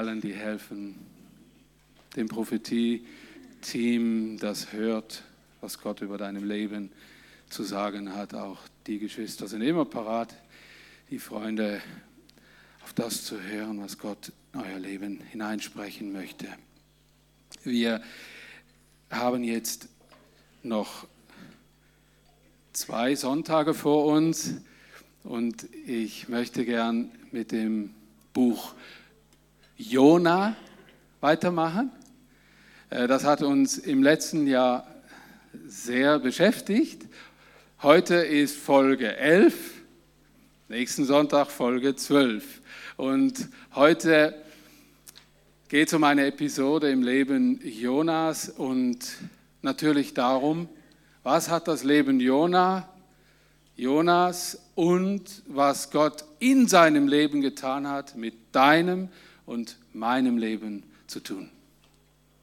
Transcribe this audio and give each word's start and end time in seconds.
allen, 0.00 0.22
die 0.22 0.32
helfen, 0.32 0.94
dem 2.16 2.26
Prophetie-Team, 2.26 4.38
das 4.38 4.72
hört, 4.72 5.24
was 5.60 5.78
Gott 5.78 6.00
über 6.00 6.16
deinem 6.16 6.48
Leben 6.48 6.90
zu 7.50 7.64
sagen 7.64 8.14
hat. 8.14 8.32
Auch 8.32 8.60
die 8.86 8.98
Geschwister 8.98 9.46
sind 9.46 9.60
immer 9.60 9.84
parat, 9.84 10.34
die 11.10 11.18
Freunde, 11.18 11.82
auf 12.82 12.94
das 12.94 13.24
zu 13.24 13.42
hören, 13.42 13.82
was 13.82 13.98
Gott 13.98 14.32
in 14.54 14.60
euer 14.60 14.78
Leben 14.78 15.20
hineinsprechen 15.20 16.14
möchte. 16.14 16.48
Wir 17.62 18.00
haben 19.10 19.44
jetzt 19.44 19.86
noch 20.62 21.06
zwei 22.72 23.16
Sonntage 23.16 23.74
vor 23.74 24.06
uns 24.06 24.54
und 25.24 25.68
ich 25.86 26.30
möchte 26.30 26.64
gern 26.64 27.10
mit 27.32 27.52
dem 27.52 27.90
Buch 28.32 28.72
Jona 29.80 30.56
weitermachen. 31.22 31.90
Äh, 32.90 33.08
das 33.08 33.24
hat 33.24 33.40
uns 33.42 33.78
im 33.78 34.02
letzten 34.02 34.46
Jahr 34.46 34.86
sehr 35.66 36.18
beschäftigt. 36.18 37.06
Heute 37.82 38.16
ist 38.16 38.56
Folge 38.56 39.16
11, 39.16 39.54
nächsten 40.68 41.06
Sonntag 41.06 41.50
Folge 41.50 41.96
12. 41.96 42.60
Und 42.98 43.48
heute 43.74 44.34
geht 45.68 45.88
es 45.88 45.94
um 45.94 46.04
eine 46.04 46.26
Episode 46.26 46.90
im 46.90 47.02
Leben 47.02 47.58
Jonas 47.64 48.50
und 48.50 48.98
natürlich 49.62 50.12
darum, 50.12 50.68
was 51.22 51.48
hat 51.48 51.68
das 51.68 51.84
Leben 51.84 52.20
Jona, 52.20 52.86
Jonas 53.76 54.60
und 54.74 55.42
was 55.46 55.90
Gott 55.90 56.24
in 56.38 56.68
seinem 56.68 57.08
Leben 57.08 57.40
getan 57.40 57.88
hat, 57.88 58.14
mit 58.14 58.34
deinem 58.52 59.08
und 59.50 59.76
meinem 59.92 60.38
Leben 60.38 60.84
zu 61.08 61.18
tun. 61.18 61.50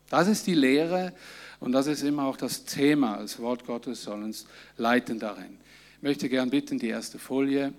Das 0.09 0.27
ist 0.27 0.45
die 0.45 0.53
Lehre 0.53 1.13
und 1.61 1.71
das 1.71 1.87
ist 1.87 2.03
immer 2.03 2.25
auch 2.25 2.35
das 2.35 2.65
Thema. 2.65 3.17
Das 3.19 3.39
Wort 3.39 3.65
Gottes 3.65 4.03
soll 4.03 4.23
uns 4.23 4.45
leiten 4.75 5.17
darin. 5.17 5.57
Ich 5.95 6.03
möchte 6.03 6.27
gern 6.27 6.49
bitten, 6.49 6.79
die 6.79 6.89
erste 6.89 7.17
Folie. 7.17 7.73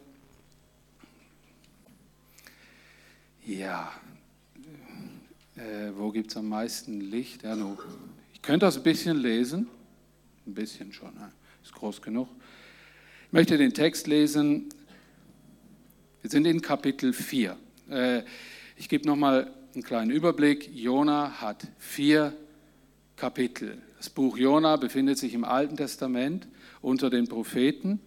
Ja, 3.45 3.93
äh, 5.57 5.91
wo 5.95 6.11
gibt 6.11 6.31
es 6.31 6.37
am 6.39 6.49
meisten 6.49 7.03
Licht? 7.03 7.43
Ja, 7.43 7.55
no. 7.55 7.77
Ich 8.33 8.41
könnte 8.41 8.65
das 8.65 8.79
ein 8.79 8.83
bisschen 8.83 9.19
lesen. 9.19 9.69
Ein 10.47 10.55
bisschen 10.55 10.91
schon, 10.91 11.13
ist 11.63 11.75
groß 11.75 12.01
genug. 12.01 12.29
Ich 13.27 13.33
möchte 13.33 13.59
den 13.59 13.75
Text 13.75 14.07
lesen. 14.07 14.71
Wir 16.23 16.31
sind 16.31 16.47
in 16.47 16.63
Kapitel 16.63 17.13
4. 17.13 17.59
Äh, 17.91 18.23
ich 18.79 18.89
gebe 18.89 19.07
nochmal 19.07 19.53
einen 19.75 19.83
kleinen 19.83 20.11
Überblick. 20.11 20.71
Jona 20.73 21.41
hat 21.41 21.67
vier 21.79 22.33
Kapitel. 23.17 23.83
Das 23.97 24.09
Buch 24.09 24.39
Jona 24.39 24.77
befindet 24.77 25.19
sich 25.19 25.35
im 25.35 25.45
Alten 25.45 25.77
Testament 25.77 26.47
unter 26.81 27.11
den 27.11 27.27
Propheten. 27.27 28.01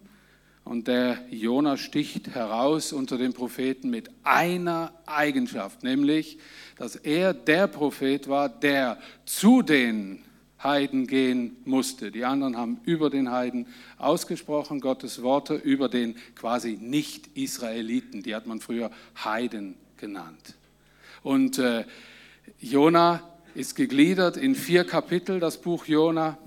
Und 0.64 0.88
der 0.88 1.18
Jona 1.30 1.76
sticht 1.76 2.28
heraus 2.28 2.92
unter 2.92 3.18
den 3.18 3.34
Propheten 3.34 3.90
mit 3.90 4.10
einer 4.22 4.92
Eigenschaft, 5.06 5.82
nämlich, 5.82 6.38
dass 6.76 6.96
er 6.96 7.34
der 7.34 7.66
Prophet 7.66 8.28
war, 8.28 8.48
der 8.48 8.98
zu 9.26 9.62
den 9.62 10.24
Heiden 10.62 11.08
gehen 11.08 11.56
musste. 11.64 12.12
Die 12.12 12.24
anderen 12.24 12.56
haben 12.56 12.80
über 12.84 13.10
den 13.10 13.30
Heiden 13.30 13.66
ausgesprochen, 13.98 14.80
Gottes 14.80 15.22
Worte, 15.22 15.54
über 15.54 15.88
den 15.88 16.14
quasi 16.36 16.78
Nicht-Israeliten, 16.80 18.22
die 18.22 18.34
hat 18.34 18.46
man 18.46 18.60
früher 18.60 18.90
Heiden 19.22 19.74
genannt. 19.96 20.54
Und 21.22 21.58
äh, 21.58 21.84
Jona 22.58 23.22
ist 23.54 23.74
gegliedert 23.74 24.36
in 24.36 24.54
vier 24.54 24.84
Kapitel, 24.84 25.40
das 25.40 25.60
Buch 25.60 25.86
Jona. 25.86 26.38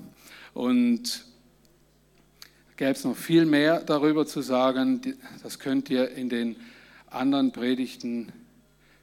Und 0.54 1.26
gäbe 2.78 2.92
es 2.92 3.04
noch 3.04 3.16
viel 3.16 3.46
mehr 3.46 3.82
darüber 3.82 4.26
zu 4.26 4.42
sagen. 4.42 5.16
Das 5.44 5.60
könnt 5.60 5.90
ihr 5.90 6.12
in 6.12 6.30
den 6.30 6.56
anderen 7.10 7.52
Predigten, 7.52 8.32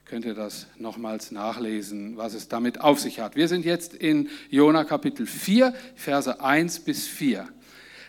könnt 0.04 0.24
ihr 0.26 0.34
das 0.34 0.66
nochmals 0.76 1.30
nachlesen, 1.30 2.16
was 2.16 2.34
es 2.34 2.48
damit 2.48 2.80
auf 2.80 3.00
sich 3.00 3.20
hat. 3.20 3.36
Wir 3.36 3.48
sind 3.48 3.64
jetzt 3.64 3.94
in 3.94 4.28
Jona 4.50 4.84
Kapitel 4.84 5.26
4, 5.26 5.72
Verse 5.94 6.40
1 6.40 6.80
bis 6.80 7.06
4. 7.06 7.48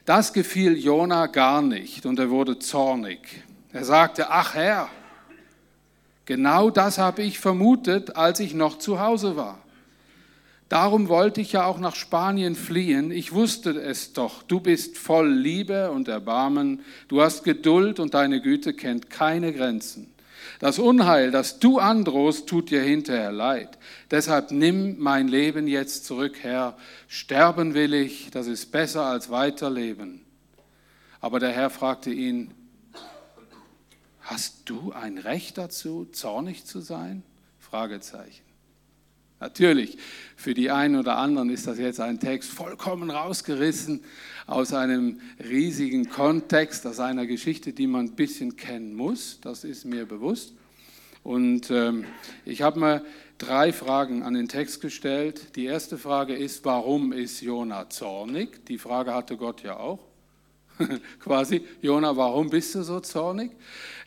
Das 0.06 0.34
gefiel 0.34 0.78
Jona 0.78 1.28
gar 1.28 1.62
nicht 1.62 2.06
und 2.06 2.20
er 2.20 2.30
wurde 2.30 2.60
zornig. 2.60 3.44
Er 3.72 3.86
sagte, 3.86 4.30
ach 4.30 4.54
Herr, 4.54 4.90
genau 6.26 6.70
das 6.70 6.98
habe 6.98 7.24
ich 7.24 7.40
vermutet, 7.40 8.16
als 8.16 8.40
ich 8.40 8.54
noch 8.54 8.78
zu 8.78 9.00
Hause 9.00 9.36
war. 9.36 9.60
Darum 10.70 11.08
wollte 11.08 11.40
ich 11.40 11.52
ja 11.52 11.66
auch 11.66 11.80
nach 11.80 11.96
Spanien 11.96 12.56
fliehen. 12.56 13.12
Ich 13.12 13.32
wusste 13.34 13.80
es 13.80 14.14
doch. 14.14 14.42
Du 14.42 14.60
bist 14.60 14.98
voll 14.98 15.30
Liebe 15.30 15.92
und 15.92 16.08
Erbarmen. 16.08 16.80
Du 17.10 17.22
hast 17.22 17.44
Geduld 17.44 18.00
und 18.00 18.16
deine 18.16 18.42
Güte 18.42 18.74
kennt 18.74 19.10
keine 19.12 19.54
Grenzen. 19.54 20.12
Das 20.60 20.80
Unheil, 20.80 21.30
das 21.30 21.60
du 21.60 21.78
androhst, 21.78 22.48
tut 22.48 22.72
dir 22.72 22.82
hinterher 22.82 23.32
leid. 23.32 23.78
Deshalb 24.10 24.52
nimm 24.52 24.98
mein 24.98 25.28
Leben 25.28 25.68
jetzt 25.68 26.06
zurück, 26.06 26.38
Herr. 26.42 26.78
Sterben 27.08 27.74
will 27.74 27.94
ich, 27.94 28.32
das 28.32 28.48
ist 28.48 28.72
besser 28.72 29.06
als 29.06 29.30
weiterleben. 29.30 30.22
Aber 31.22 31.40
der 31.40 31.52
Herr 31.52 31.70
fragte 31.70 32.12
ihn, 32.12 32.52
hast 34.34 34.62
du 34.66 34.92
ein 34.94 35.20
Recht 35.20 35.60
dazu, 35.60 36.08
zornig 36.12 36.66
zu 36.66 36.82
sein? 36.82 37.22
Fragezeichen. 37.60 38.42
Natürlich, 39.40 39.98
für 40.36 40.56
die 40.56 40.72
einen 40.72 40.96
oder 40.96 41.18
anderen 41.18 41.52
ist 41.52 41.68
das 41.68 41.78
jetzt 41.78 42.00
ein 42.00 42.20
Text 42.20 42.50
vollkommen 42.50 43.12
rausgerissen 43.12 44.04
aus 44.48 44.74
einem 44.74 45.20
riesigen 45.38 46.10
Kontext, 46.10 46.88
aus 46.88 47.00
einer 47.00 47.28
Geschichte, 47.28 47.74
die 47.74 47.86
man 47.86 48.08
ein 48.08 48.16
bisschen 48.16 48.56
kennen 48.56 48.96
muss. 48.96 49.40
Das 49.42 49.64
ist 49.64 49.86
mir 49.86 50.08
bewusst. 50.08 50.54
Und 51.22 51.70
ähm, 51.70 52.06
ich 52.44 52.64
habe 52.64 52.80
mir 52.80 53.06
drei 53.38 53.72
Fragen 53.72 54.24
an 54.24 54.34
den 54.34 54.48
Text 54.48 54.82
gestellt. 54.82 55.56
Die 55.56 55.66
erste 55.66 56.00
Frage 56.00 56.34
ist, 56.34 56.66
warum 56.66 57.14
ist 57.14 57.42
Jona 57.42 57.88
zornig? 57.90 58.66
Die 58.66 58.80
Frage 58.80 59.14
hatte 59.14 59.38
Gott 59.38 59.62
ja 59.62 59.78
auch. 59.78 60.13
Quasi, 61.20 61.66
Jona, 61.82 62.16
warum 62.16 62.50
bist 62.50 62.76
du 62.76 62.84
so 62.84 63.00
zornig? 63.00 63.52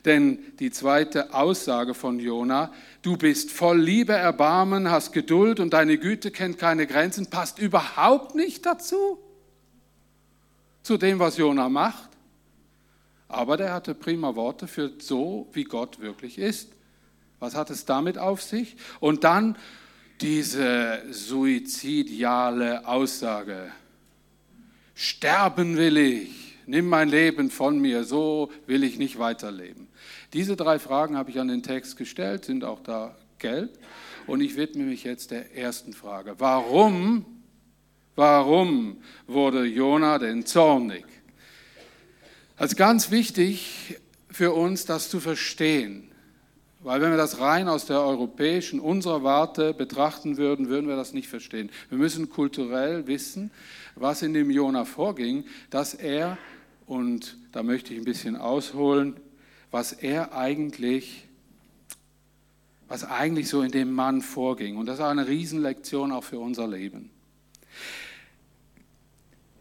Denn 0.04 0.38
die 0.60 0.70
zweite 0.70 1.34
Aussage 1.34 1.94
von 1.94 2.20
Jona, 2.20 2.72
du 3.02 3.16
bist 3.16 3.50
voll 3.50 3.80
Liebe, 3.80 4.12
Erbarmen, 4.12 4.90
hast 4.90 5.12
Geduld 5.12 5.58
und 5.58 5.72
deine 5.72 5.98
Güte 5.98 6.30
kennt 6.30 6.58
keine 6.58 6.86
Grenzen, 6.86 7.28
passt 7.28 7.58
überhaupt 7.58 8.34
nicht 8.36 8.64
dazu, 8.64 9.18
zu 10.82 10.96
dem, 10.96 11.18
was 11.18 11.36
Jona 11.36 11.68
macht. 11.68 12.10
Aber 13.28 13.56
der 13.56 13.72
hatte 13.72 13.94
prima 13.94 14.36
Worte 14.36 14.68
für 14.68 14.92
so, 14.98 15.48
wie 15.52 15.64
Gott 15.64 15.98
wirklich 16.00 16.38
ist. 16.38 16.70
Was 17.40 17.56
hat 17.56 17.70
es 17.70 17.84
damit 17.84 18.18
auf 18.18 18.42
sich? 18.42 18.76
Und 19.00 19.24
dann 19.24 19.56
diese 20.20 21.02
suizidiale 21.10 22.86
Aussage. 22.86 23.72
Sterben 24.94 25.76
will 25.76 25.98
ich, 25.98 26.45
nimm 26.66 26.88
mein 26.88 27.08
Leben 27.08 27.50
von 27.50 27.78
mir, 27.78 28.04
so 28.04 28.50
will 28.66 28.84
ich 28.84 28.98
nicht 28.98 29.18
weiterleben. 29.18 29.88
Diese 30.32 30.56
drei 30.56 30.78
Fragen 30.78 31.16
habe 31.16 31.30
ich 31.30 31.38
an 31.38 31.48
den 31.48 31.62
Text 31.62 31.96
gestellt, 31.96 32.44
sind 32.44 32.64
auch 32.64 32.80
da 32.80 33.16
gelb. 33.38 33.78
Und 34.26 34.40
ich 34.40 34.56
widme 34.56 34.84
mich 34.84 35.04
jetzt 35.04 35.30
der 35.30 35.56
ersten 35.56 35.92
Frage. 35.92 36.34
Warum, 36.38 37.24
warum 38.16 38.98
wurde 39.26 39.64
Jona 39.64 40.18
denn 40.18 40.44
zornig? 40.44 41.04
Das 42.56 42.72
ist 42.72 42.76
ganz 42.76 43.10
wichtig 43.10 43.98
für 44.30 44.52
uns, 44.52 44.84
das 44.84 45.10
zu 45.10 45.20
verstehen. 45.20 46.10
Weil 46.80 47.00
wenn 47.00 47.10
wir 47.10 47.16
das 47.16 47.40
rein 47.40 47.68
aus 47.68 47.86
der 47.86 48.00
europäischen, 48.00 48.80
unserer 48.80 49.22
Warte 49.24 49.74
betrachten 49.74 50.36
würden, 50.36 50.68
würden 50.68 50.88
wir 50.88 50.96
das 50.96 51.12
nicht 51.12 51.28
verstehen. 51.28 51.70
Wir 51.88 51.98
müssen 51.98 52.30
kulturell 52.30 53.06
wissen, 53.06 53.50
was 53.96 54.22
in 54.22 54.34
dem 54.34 54.50
Jona 54.50 54.84
vorging, 54.84 55.44
dass 55.70 55.94
er, 55.94 56.38
und 56.86 57.36
da 57.52 57.62
möchte 57.62 57.92
ich 57.92 58.00
ein 58.00 58.04
bisschen 58.04 58.36
ausholen, 58.36 59.16
was 59.70 59.92
er 59.92 60.34
eigentlich, 60.34 61.24
was 62.88 63.04
eigentlich 63.04 63.48
so 63.48 63.62
in 63.62 63.72
dem 63.72 63.92
Mann 63.92 64.22
vorging. 64.22 64.76
Und 64.76 64.86
das 64.86 64.98
ist 64.98 65.04
eine 65.04 65.26
Riesenlektion 65.26 66.12
auch 66.12 66.24
für 66.24 66.38
unser 66.38 66.68
Leben. 66.68 67.10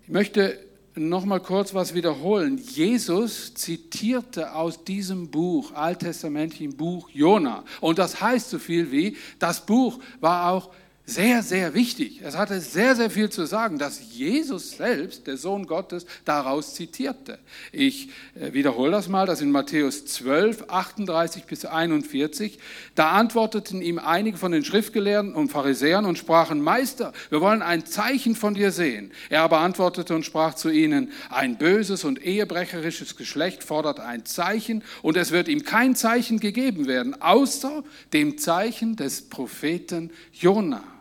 Ich 0.04 0.10
möchte 0.10 0.60
noch 0.96 1.26
mal 1.26 1.40
kurz 1.40 1.74
was 1.74 1.94
wiederholen. 1.94 2.58
Jesus 2.58 3.54
zitierte 3.56 4.54
aus 4.54 4.84
diesem 4.84 5.30
Buch, 5.30 5.74
alttestamentlichen 5.74 6.78
Buch 6.78 7.10
Jona. 7.10 7.66
Und 7.82 7.98
das 8.00 8.22
heißt 8.22 8.52
so 8.52 8.60
viel 8.60 8.92
wie, 8.92 9.18
das 9.40 9.66
Buch 9.66 10.00
war 10.22 10.52
auch 10.52 10.72
sehr, 11.08 11.44
sehr 11.44 11.76
wichtig. 11.76 12.22
Es 12.24 12.36
hatte 12.36 12.60
sehr, 12.60 12.96
sehr 12.96 13.12
viel 13.12 13.30
zu 13.30 13.46
sagen, 13.46 13.78
dass 13.78 14.02
Jesus 14.12 14.72
selbst, 14.72 15.28
der 15.28 15.38
Sohn 15.38 15.68
Gottes, 15.68 16.08
daraus 16.26 16.74
zitierte. 16.74 17.38
Ich 17.72 18.10
äh, 18.34 18.54
wiederhole 18.54 18.92
das 18.92 19.08
mal, 19.08 19.28
das 19.28 19.40
in 19.40 19.52
Matthäus 19.52 20.08
12, 20.08 20.66
38 20.68 21.46
bis 21.46 21.66
41. 21.66 22.58
Da 22.96 23.12
antworteten 23.12 23.84
ihm 23.84 24.00
einige 24.00 24.38
von 24.38 24.52
den 24.52 24.66
Schriftgelehrten 24.66 25.36
und 25.36 25.52
Pharisäern 25.52 26.06
und 26.06 26.18
sprachen, 26.18 26.60
Meister, 26.60 27.14
wir 27.30 27.40
wollen 27.40 27.62
ein 27.62 27.86
Zeichen 27.86 28.34
von 28.36 28.56
dir 28.56 28.72
sehen. 28.72 29.12
Er 29.30 29.44
aber 29.44 29.60
antwortete 29.60 30.16
und 30.16 30.26
sprach 30.26 30.56
zu 30.56 30.72
ihnen, 30.72 31.12
ein 31.30 31.60
böses 31.60 32.04
und 32.04 32.24
ehebrecherisches 32.24 33.16
Geschlecht 33.16 33.64
fordert 33.64 34.00
ein 34.00 34.26
Zeichen 34.26 34.84
und 35.04 35.18
es 35.18 35.30
wird 35.30 35.50
ihm 35.50 35.64
kein 35.64 35.96
Zeichen 35.96 36.40
gegeben 36.40 36.88
werden, 36.88 37.22
außer 37.22 37.84
dem 38.12 38.40
Zeichen 38.40 38.96
des 38.96 39.30
Propheten 39.30 40.10
Jonah. 40.34 40.95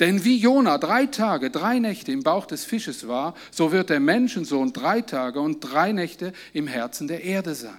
Denn 0.00 0.24
wie 0.24 0.36
Jona 0.36 0.78
drei 0.78 1.06
Tage, 1.06 1.50
drei 1.50 1.78
Nächte 1.78 2.10
im 2.10 2.22
Bauch 2.22 2.46
des 2.46 2.64
Fisches 2.64 3.06
war, 3.06 3.34
so 3.50 3.70
wird 3.70 3.90
der 3.90 4.00
Menschensohn 4.00 4.72
drei 4.72 5.02
Tage 5.02 5.40
und 5.40 5.60
drei 5.60 5.92
Nächte 5.92 6.32
im 6.52 6.66
Herzen 6.66 7.06
der 7.06 7.22
Erde 7.22 7.54
sein. 7.54 7.78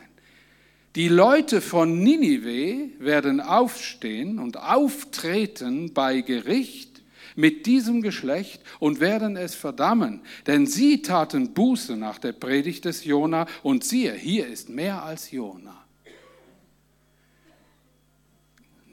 Die 0.95 1.09
Leute 1.09 1.59
von 1.59 1.99
Ninive 1.99 2.89
werden 2.99 3.41
aufstehen 3.41 4.39
und 4.39 4.57
auftreten 4.57 5.93
bei 5.93 6.21
Gericht 6.21 7.01
mit 7.35 7.65
diesem 7.65 8.01
Geschlecht 8.01 8.61
und 8.79 9.01
werden 9.01 9.35
es 9.35 9.55
verdammen, 9.55 10.21
denn 10.47 10.65
sie 10.65 11.01
taten 11.01 11.53
Buße 11.53 11.97
nach 11.97 12.17
der 12.17 12.31
Predigt 12.31 12.85
des 12.85 13.03
Jona 13.03 13.45
und 13.61 13.83
siehe, 13.83 14.13
hier 14.13 14.47
ist 14.47 14.69
mehr 14.69 15.03
als 15.03 15.31
Jona. 15.31 15.84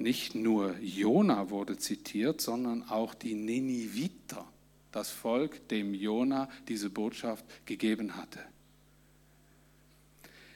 Nicht 0.03 0.35
nur 0.35 0.75
Jona 0.81 1.51
wurde 1.51 1.79
zitiert, 1.79 2.41
sondern 2.41 2.83
auch 2.89 3.15
die 3.15 3.35
Niniviter, 3.35 4.45
das 4.91 5.11
Volk, 5.11 5.69
dem 5.69 5.95
Jona 5.95 6.49
diese 6.67 6.91
Botschaft 6.91 7.45
gegeben 7.67 8.17
hatte. 8.17 8.41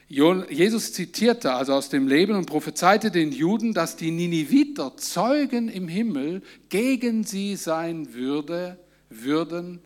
Jesus 0.09 0.91
zitierte 0.91 1.53
also 1.53 1.73
aus 1.73 1.87
dem 1.87 2.07
Leben 2.07 2.35
und 2.35 2.45
prophezeite 2.45 3.09
den 3.09 3.31
Juden, 3.31 3.73
dass 3.73 3.95
die 3.95 4.11
Niniviter 4.11 4.97
Zeugen 4.97 5.69
im 5.69 5.87
Himmel 5.87 6.41
gegen 6.67 7.23
sie 7.23 7.55
sein 7.55 8.13
würde, 8.13 8.77
würden, 9.09 9.79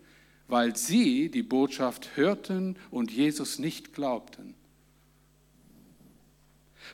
weil 0.48 0.76
sie 0.76 1.30
die 1.30 1.44
Botschaft 1.44 2.16
hörten 2.16 2.78
und 2.90 3.12
Jesus 3.12 3.60
nicht 3.60 3.94
glaubten. 3.94 4.56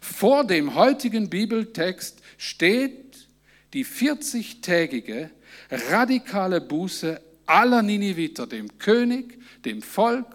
Vor 0.02 0.44
dem 0.44 0.76
heutigen 0.76 1.30
Bibeltext 1.30 2.22
steht 2.38 3.28
die 3.74 3.86
40-tägige 3.86 5.30
radikale 5.70 6.62
Buße 6.62 7.22
aller 7.46 7.82
Niniviter, 7.82 8.48
dem 8.48 8.78
König, 8.78 9.40
dem 9.66 9.82
Volk 9.82 10.26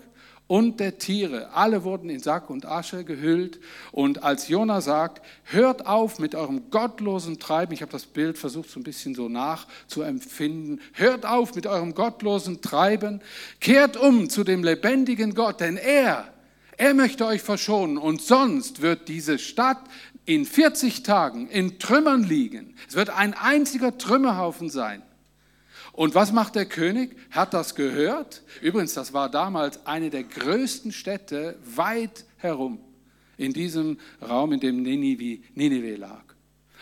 und 0.52 0.80
der 0.80 0.98
Tiere. 0.98 1.54
Alle 1.54 1.82
wurden 1.82 2.10
in 2.10 2.20
Sack 2.20 2.50
und 2.50 2.66
Asche 2.66 3.04
gehüllt. 3.04 3.58
Und 3.90 4.22
als 4.22 4.48
Jona 4.48 4.82
sagt, 4.82 5.24
hört 5.44 5.86
auf 5.86 6.18
mit 6.18 6.34
eurem 6.34 6.70
gottlosen 6.70 7.38
Treiben, 7.38 7.72
ich 7.72 7.80
habe 7.80 7.92
das 7.92 8.04
Bild 8.04 8.36
versucht 8.36 8.68
so 8.68 8.78
ein 8.78 8.82
bisschen 8.82 9.14
so 9.14 9.30
nachzuempfinden, 9.30 10.80
hört 10.92 11.24
auf 11.24 11.54
mit 11.54 11.66
eurem 11.66 11.94
gottlosen 11.94 12.60
Treiben, 12.60 13.22
kehrt 13.60 13.96
um 13.96 14.28
zu 14.28 14.44
dem 14.44 14.62
lebendigen 14.62 15.34
Gott, 15.34 15.60
denn 15.60 15.78
er, 15.78 16.31
er 16.78 16.94
möchte 16.94 17.26
euch 17.26 17.42
verschonen 17.42 17.98
und 17.98 18.22
sonst 18.22 18.82
wird 18.82 19.08
diese 19.08 19.38
Stadt 19.38 19.80
in 20.24 20.44
40 20.44 21.02
Tagen 21.02 21.48
in 21.48 21.78
Trümmern 21.78 22.24
liegen. 22.24 22.74
Es 22.88 22.94
wird 22.94 23.10
ein 23.10 23.34
einziger 23.34 23.98
Trümmerhaufen 23.98 24.70
sein. 24.70 25.02
Und 25.92 26.14
was 26.14 26.32
macht 26.32 26.54
der 26.54 26.66
König? 26.66 27.16
Hat 27.30 27.52
das 27.52 27.74
gehört? 27.74 28.42
Übrigens, 28.62 28.94
das 28.94 29.12
war 29.12 29.30
damals 29.30 29.84
eine 29.86 30.08
der 30.08 30.24
größten 30.24 30.92
Städte 30.92 31.58
weit 31.64 32.24
herum 32.38 32.80
in 33.36 33.52
diesem 33.52 33.98
Raum, 34.20 34.52
in 34.52 34.60
dem 34.60 34.82
Ninive 34.82 35.96
lag. 35.96 36.24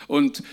Und 0.07 0.43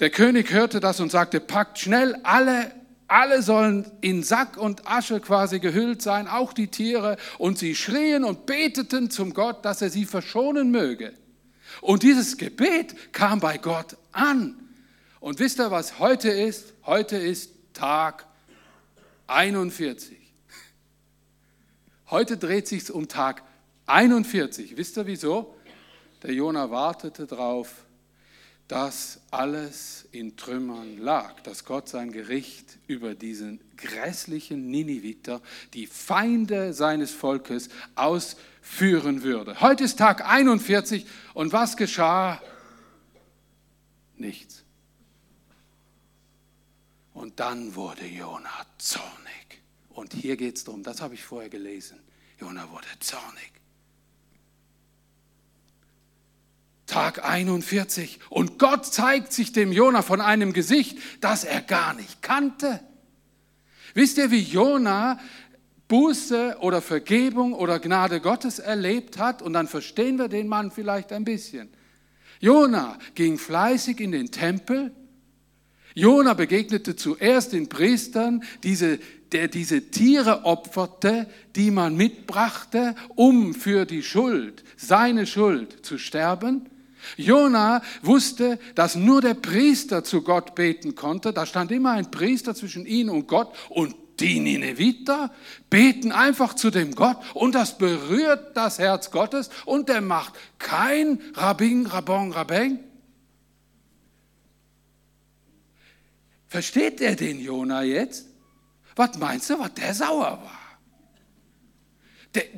der 0.00 0.10
König 0.10 0.52
hörte 0.52 0.80
das 0.80 1.00
und 1.00 1.10
sagte, 1.10 1.40
packt 1.40 1.78
schnell 1.78 2.16
alle, 2.22 2.72
alle 3.08 3.42
sollen 3.42 3.90
in 4.00 4.22
Sack 4.22 4.56
und 4.56 4.86
Asche 4.86 5.20
quasi 5.20 5.58
gehüllt 5.58 6.02
sein, 6.02 6.28
auch 6.28 6.52
die 6.52 6.68
Tiere. 6.68 7.16
Und 7.38 7.58
sie 7.58 7.74
schrien 7.74 8.24
und 8.24 8.46
beteten 8.46 9.10
zum 9.10 9.34
Gott, 9.34 9.64
dass 9.64 9.82
er 9.82 9.90
sie 9.90 10.04
verschonen 10.04 10.70
möge. 10.70 11.12
Und 11.80 12.02
dieses 12.02 12.36
Gebet 12.36 13.12
kam 13.12 13.40
bei 13.40 13.58
Gott 13.58 13.96
an. 14.12 14.56
Und 15.20 15.38
wisst 15.38 15.60
ihr, 15.60 15.70
was 15.70 15.98
heute 15.98 16.30
ist? 16.30 16.74
Heute 16.84 17.16
ist 17.16 17.52
Tag 17.74 18.26
41. 19.26 20.18
Heute 22.10 22.36
dreht 22.36 22.68
sich 22.68 22.90
um 22.90 23.08
Tag 23.08 23.42
41. 23.86 24.76
Wisst 24.76 24.96
ihr 24.98 25.06
wieso? 25.06 25.54
Der 26.22 26.32
Jona 26.34 26.70
wartete 26.70 27.26
darauf, 27.26 27.81
dass 28.68 29.20
alles 29.30 30.08
in 30.12 30.36
Trümmern 30.36 30.98
lag, 30.98 31.40
dass 31.42 31.64
Gott 31.64 31.88
sein 31.88 32.12
Gericht 32.12 32.78
über 32.86 33.14
diesen 33.14 33.60
grässlichen 33.76 34.70
Niniviter, 34.70 35.42
die 35.74 35.86
Feinde 35.86 36.72
seines 36.72 37.10
Volkes, 37.10 37.68
ausführen 37.94 39.22
würde. 39.22 39.60
Heute 39.60 39.84
ist 39.84 39.98
Tag 39.98 40.24
41 40.26 41.06
und 41.34 41.52
was 41.52 41.76
geschah? 41.76 42.40
Nichts. 44.16 44.62
Und 47.14 47.40
dann 47.40 47.74
wurde 47.74 48.06
Jona 48.06 48.66
zornig. 48.78 49.62
Und 49.90 50.14
hier 50.14 50.36
geht 50.36 50.56
es 50.56 50.64
darum, 50.64 50.82
das 50.82 51.02
habe 51.02 51.14
ich 51.14 51.22
vorher 51.22 51.50
gelesen. 51.50 51.98
Jona 52.40 52.70
wurde 52.70 52.86
zornig. 53.00 53.61
Tag 56.86 57.24
41. 57.24 58.18
Und 58.28 58.58
Gott 58.58 58.86
zeigt 58.86 59.32
sich 59.32 59.52
dem 59.52 59.72
Jona 59.72 60.02
von 60.02 60.20
einem 60.20 60.52
Gesicht, 60.52 60.98
das 61.20 61.44
er 61.44 61.60
gar 61.60 61.94
nicht 61.94 62.22
kannte. 62.22 62.80
Wisst 63.94 64.18
ihr, 64.18 64.30
wie 64.30 64.40
Jona 64.40 65.18
Buße 65.88 66.56
oder 66.60 66.80
Vergebung 66.80 67.52
oder 67.52 67.78
Gnade 67.78 68.20
Gottes 68.20 68.58
erlebt 68.58 69.18
hat? 69.18 69.42
Und 69.42 69.52
dann 69.52 69.68
verstehen 69.68 70.16
wir 70.16 70.28
den 70.28 70.48
Mann 70.48 70.70
vielleicht 70.70 71.12
ein 71.12 71.24
bisschen. 71.24 71.68
Jona 72.40 72.98
ging 73.14 73.38
fleißig 73.38 74.00
in 74.00 74.12
den 74.12 74.30
Tempel. 74.30 74.92
Jona 75.94 76.34
begegnete 76.34 76.96
zuerst 76.96 77.52
den 77.52 77.68
Priestern, 77.68 78.42
diese, 78.62 78.98
der 79.32 79.48
diese 79.48 79.90
Tiere 79.90 80.44
opferte, 80.44 81.26
die 81.56 81.70
man 81.70 81.96
mitbrachte, 81.96 82.94
um 83.14 83.54
für 83.54 83.84
die 83.86 84.02
Schuld, 84.02 84.64
seine 84.76 85.26
Schuld 85.26 85.84
zu 85.84 85.98
sterben. 85.98 86.68
Jona 87.16 87.82
wusste, 88.02 88.58
dass 88.74 88.94
nur 88.94 89.20
der 89.20 89.34
Priester 89.34 90.04
zu 90.04 90.22
Gott 90.22 90.54
beten 90.54 90.94
konnte. 90.94 91.32
Da 91.32 91.46
stand 91.46 91.72
immer 91.72 91.92
ein 91.92 92.10
Priester 92.10 92.54
zwischen 92.54 92.86
ihn 92.86 93.08
und 93.10 93.26
Gott 93.26 93.54
und 93.68 93.94
die 94.20 94.40
Nineviter 94.40 95.32
beten 95.68 96.12
einfach 96.12 96.54
zu 96.54 96.70
dem 96.70 96.94
Gott 96.94 97.16
und 97.34 97.54
das 97.54 97.78
berührt 97.78 98.56
das 98.56 98.78
Herz 98.78 99.10
Gottes 99.10 99.50
und 99.64 99.88
der 99.88 100.00
macht 100.00 100.34
kein 100.58 101.20
Rabbin, 101.34 101.86
Rabbon, 101.86 102.32
Rabbeng. 102.32 102.78
Versteht 106.46 107.00
er 107.00 107.16
den 107.16 107.40
Jona 107.40 107.82
jetzt? 107.82 108.31
Was 108.96 109.18
meinst 109.18 109.50
du, 109.50 109.58
was 109.58 109.74
der 109.74 109.94
sauer 109.94 110.42
war? 110.42 110.62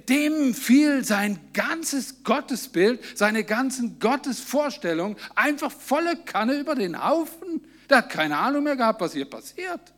Dem 0.09 0.55
fiel 0.55 1.05
sein 1.05 1.41
ganzes 1.53 2.23
Gottesbild, 2.23 3.01
seine 3.19 3.43
ganzen 3.43 3.99
Gottesvorstellungen 3.99 5.17
einfach 5.35 5.73
volle 5.73 6.17
Kanne 6.17 6.55
über 6.55 6.77
den 6.77 7.05
Haufen. 7.05 7.67
Der 7.91 7.99
hat 7.99 8.11
keine 8.11 8.39
Ahnung 8.39 8.65
mehr 8.65 8.77
gehabt, 8.77 9.01
was 9.01 9.15
hier 9.15 9.25
passiert. 9.25 9.93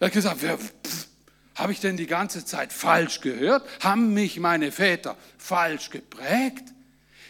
Er 0.00 0.06
hat 0.06 0.14
gesagt, 0.14 0.40
habe 1.56 1.72
ich 1.72 1.80
denn 1.80 1.96
die 1.96 2.06
ganze 2.06 2.44
Zeit 2.44 2.72
falsch 2.72 3.20
gehört? 3.20 3.68
Haben 3.80 4.14
mich 4.14 4.40
meine 4.40 4.72
Väter 4.72 5.16
falsch 5.36 5.90
geprägt? 5.90 6.64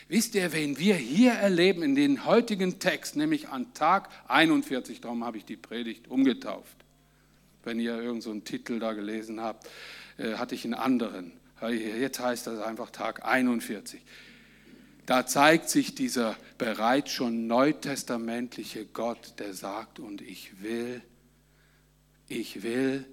Wisst 0.07 0.35
ihr, 0.35 0.53
wen 0.53 0.79
wir 0.79 0.95
hier 0.95 1.33
erleben 1.33 1.83
in 1.83 1.95
den 1.95 2.25
heutigen 2.25 2.79
Text, 2.79 3.17
nämlich 3.17 3.49
an 3.49 3.75
Tag 3.75 4.09
41, 4.29 5.01
darum 5.01 5.25
habe 5.25 5.37
ich 5.37 5.45
die 5.45 5.57
Predigt 5.57 6.09
umgetauft. 6.09 6.78
Wenn 7.69 7.81
ihr 7.81 7.97
irgendeinen 7.97 8.39
so 8.39 8.41
Titel 8.41 8.79
da 8.79 8.95
gelesen 8.95 9.43
habt, 9.43 9.69
äh, 10.17 10.37
hatte 10.37 10.55
ich 10.55 10.65
einen 10.65 10.73
anderen. 10.73 11.33
Jetzt 11.61 12.19
heißt 12.19 12.47
das 12.47 12.61
einfach 12.61 12.89
Tag 12.89 13.27
41. 13.27 14.01
Da 15.05 15.27
zeigt 15.27 15.69
sich 15.69 15.95
dieser 15.95 16.35
bereits 16.57 17.11
schon 17.11 17.47
neutestamentliche 17.47 18.87
Gott, 18.87 19.35
der 19.39 19.53
sagt, 19.53 19.99
und 19.99 20.23
ich 20.23 20.63
will, 20.63 21.03
ich 22.27 22.63
will 22.63 23.05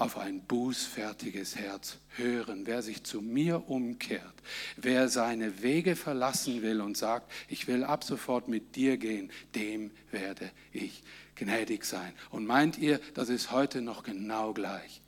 auf 0.00 0.16
ein 0.16 0.40
bußfertiges 0.40 1.56
Herz 1.56 1.98
hören. 2.16 2.62
Wer 2.64 2.80
sich 2.80 3.04
zu 3.04 3.20
mir 3.20 3.68
umkehrt, 3.68 4.34
wer 4.76 5.10
seine 5.10 5.60
Wege 5.60 5.94
verlassen 5.94 6.62
will 6.62 6.80
und 6.80 6.96
sagt, 6.96 7.30
ich 7.48 7.66
will 7.66 7.84
ab 7.84 8.02
sofort 8.02 8.48
mit 8.48 8.76
dir 8.76 8.96
gehen, 8.96 9.30
dem 9.54 9.90
werde 10.10 10.50
ich 10.72 11.02
gnädig 11.34 11.84
sein. 11.84 12.14
Und 12.30 12.46
meint 12.46 12.78
ihr, 12.78 12.98
das 13.12 13.28
ist 13.28 13.50
heute 13.52 13.82
noch 13.82 14.02
genau 14.02 14.54
gleich? 14.54 15.02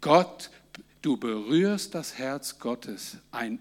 Gott, 0.00 0.50
du 1.02 1.18
berührst 1.18 1.94
das 1.94 2.16
Herz 2.16 2.60
Gottes. 2.60 3.18
Ein 3.30 3.58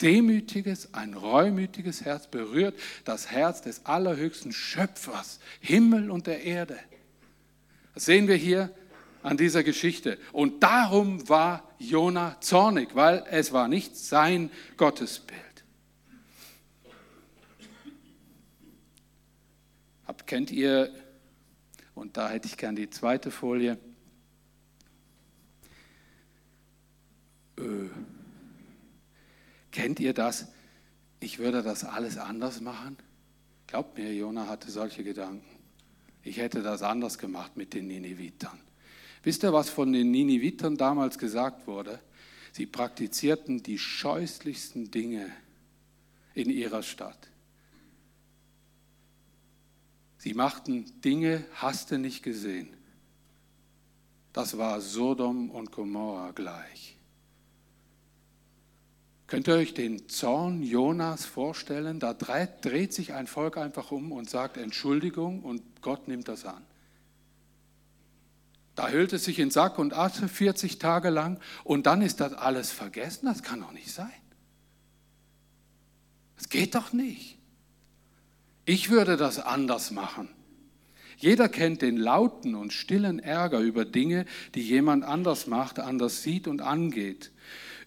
demütiges, 0.00 0.94
ein 0.94 1.14
reumütiges 1.14 2.04
Herz 2.04 2.28
berührt 2.28 2.78
das 3.04 3.32
Herz 3.32 3.60
des 3.60 3.86
allerhöchsten 3.86 4.52
Schöpfers, 4.52 5.40
Himmel 5.60 6.12
und 6.12 6.28
der 6.28 6.44
Erde. 6.44 6.78
Das 7.94 8.04
sehen 8.04 8.28
wir 8.28 8.36
hier 8.36 8.72
an 9.22 9.36
dieser 9.36 9.62
Geschichte. 9.62 10.18
Und 10.32 10.62
darum 10.62 11.28
war 11.28 11.68
Jona 11.78 12.40
zornig, 12.40 12.94
weil 12.94 13.24
es 13.30 13.52
war 13.52 13.68
nicht 13.68 13.96
sein 13.96 14.50
Gottesbild. 14.76 15.42
Kennt 20.32 20.50
ihr, 20.50 20.90
und 21.94 22.16
da 22.16 22.30
hätte 22.30 22.46
ich 22.48 22.56
gern 22.56 22.74
die 22.74 22.88
zweite 22.88 23.30
Folie, 23.30 23.76
äh, 27.58 27.62
kennt 29.72 30.00
ihr 30.00 30.14
das? 30.14 30.48
Ich 31.20 31.38
würde 31.38 31.62
das 31.62 31.84
alles 31.84 32.16
anders 32.16 32.62
machen? 32.62 32.96
Glaubt 33.66 33.98
mir, 33.98 34.10
Jona 34.14 34.46
hatte 34.48 34.70
solche 34.70 35.04
Gedanken. 35.04 35.44
Ich 36.22 36.38
hätte 36.38 36.62
das 36.62 36.80
anders 36.80 37.18
gemacht 37.18 37.58
mit 37.58 37.74
den 37.74 37.88
Ninevitern. 37.88 38.58
Wisst 39.22 39.44
ihr, 39.44 39.52
was 39.52 39.70
von 39.70 39.92
den 39.92 40.10
Ninevitern 40.10 40.76
damals 40.76 41.18
gesagt 41.18 41.66
wurde? 41.66 42.00
Sie 42.52 42.66
praktizierten 42.66 43.62
die 43.62 43.78
scheußlichsten 43.78 44.90
Dinge 44.90 45.30
in 46.34 46.50
ihrer 46.50 46.82
Stadt. 46.82 47.28
Sie 50.18 50.34
machten 50.34 51.00
Dinge, 51.00 51.44
hast 51.54 51.90
du 51.90 51.98
nicht 51.98 52.22
gesehen. 52.22 52.68
Das 54.32 54.56
war 54.56 54.80
Sodom 54.80 55.50
und 55.50 55.72
Gomorra 55.72 56.30
gleich. 56.30 56.96
Könnt 59.26 59.48
ihr 59.48 59.54
euch 59.54 59.72
den 59.72 60.08
Zorn 60.08 60.62
Jonas 60.62 61.24
vorstellen? 61.24 62.00
Da 62.00 62.12
dreht 62.12 62.92
sich 62.92 63.14
ein 63.14 63.26
Volk 63.26 63.56
einfach 63.56 63.90
um 63.90 64.12
und 64.12 64.28
sagt 64.28 64.58
Entschuldigung 64.58 65.42
und 65.42 65.62
Gott 65.80 66.06
nimmt 66.06 66.28
das 66.28 66.44
an. 66.44 66.62
Da 68.74 68.88
hüllt 68.88 69.12
es 69.12 69.24
sich 69.24 69.38
in 69.38 69.50
Sack 69.50 69.78
und 69.78 69.92
Asche 69.92 70.28
40 70.28 70.78
Tage 70.78 71.10
lang 71.10 71.38
und 71.64 71.86
dann 71.86 72.00
ist 72.00 72.20
das 72.20 72.32
alles 72.32 72.70
vergessen. 72.70 73.26
Das 73.26 73.42
kann 73.42 73.60
doch 73.60 73.72
nicht 73.72 73.90
sein. 73.90 74.10
Das 76.36 76.48
geht 76.48 76.74
doch 76.74 76.92
nicht. 76.92 77.38
Ich 78.64 78.90
würde 78.90 79.16
das 79.16 79.38
anders 79.38 79.90
machen. 79.90 80.28
Jeder 81.18 81.48
kennt 81.48 81.82
den 81.82 81.96
lauten 81.96 82.54
und 82.54 82.72
stillen 82.72 83.20
Ärger 83.20 83.60
über 83.60 83.84
Dinge, 83.84 84.24
die 84.54 84.62
jemand 84.62 85.04
anders 85.04 85.46
macht, 85.46 85.78
anders 85.78 86.22
sieht 86.22 86.48
und 86.48 86.62
angeht. 86.62 87.30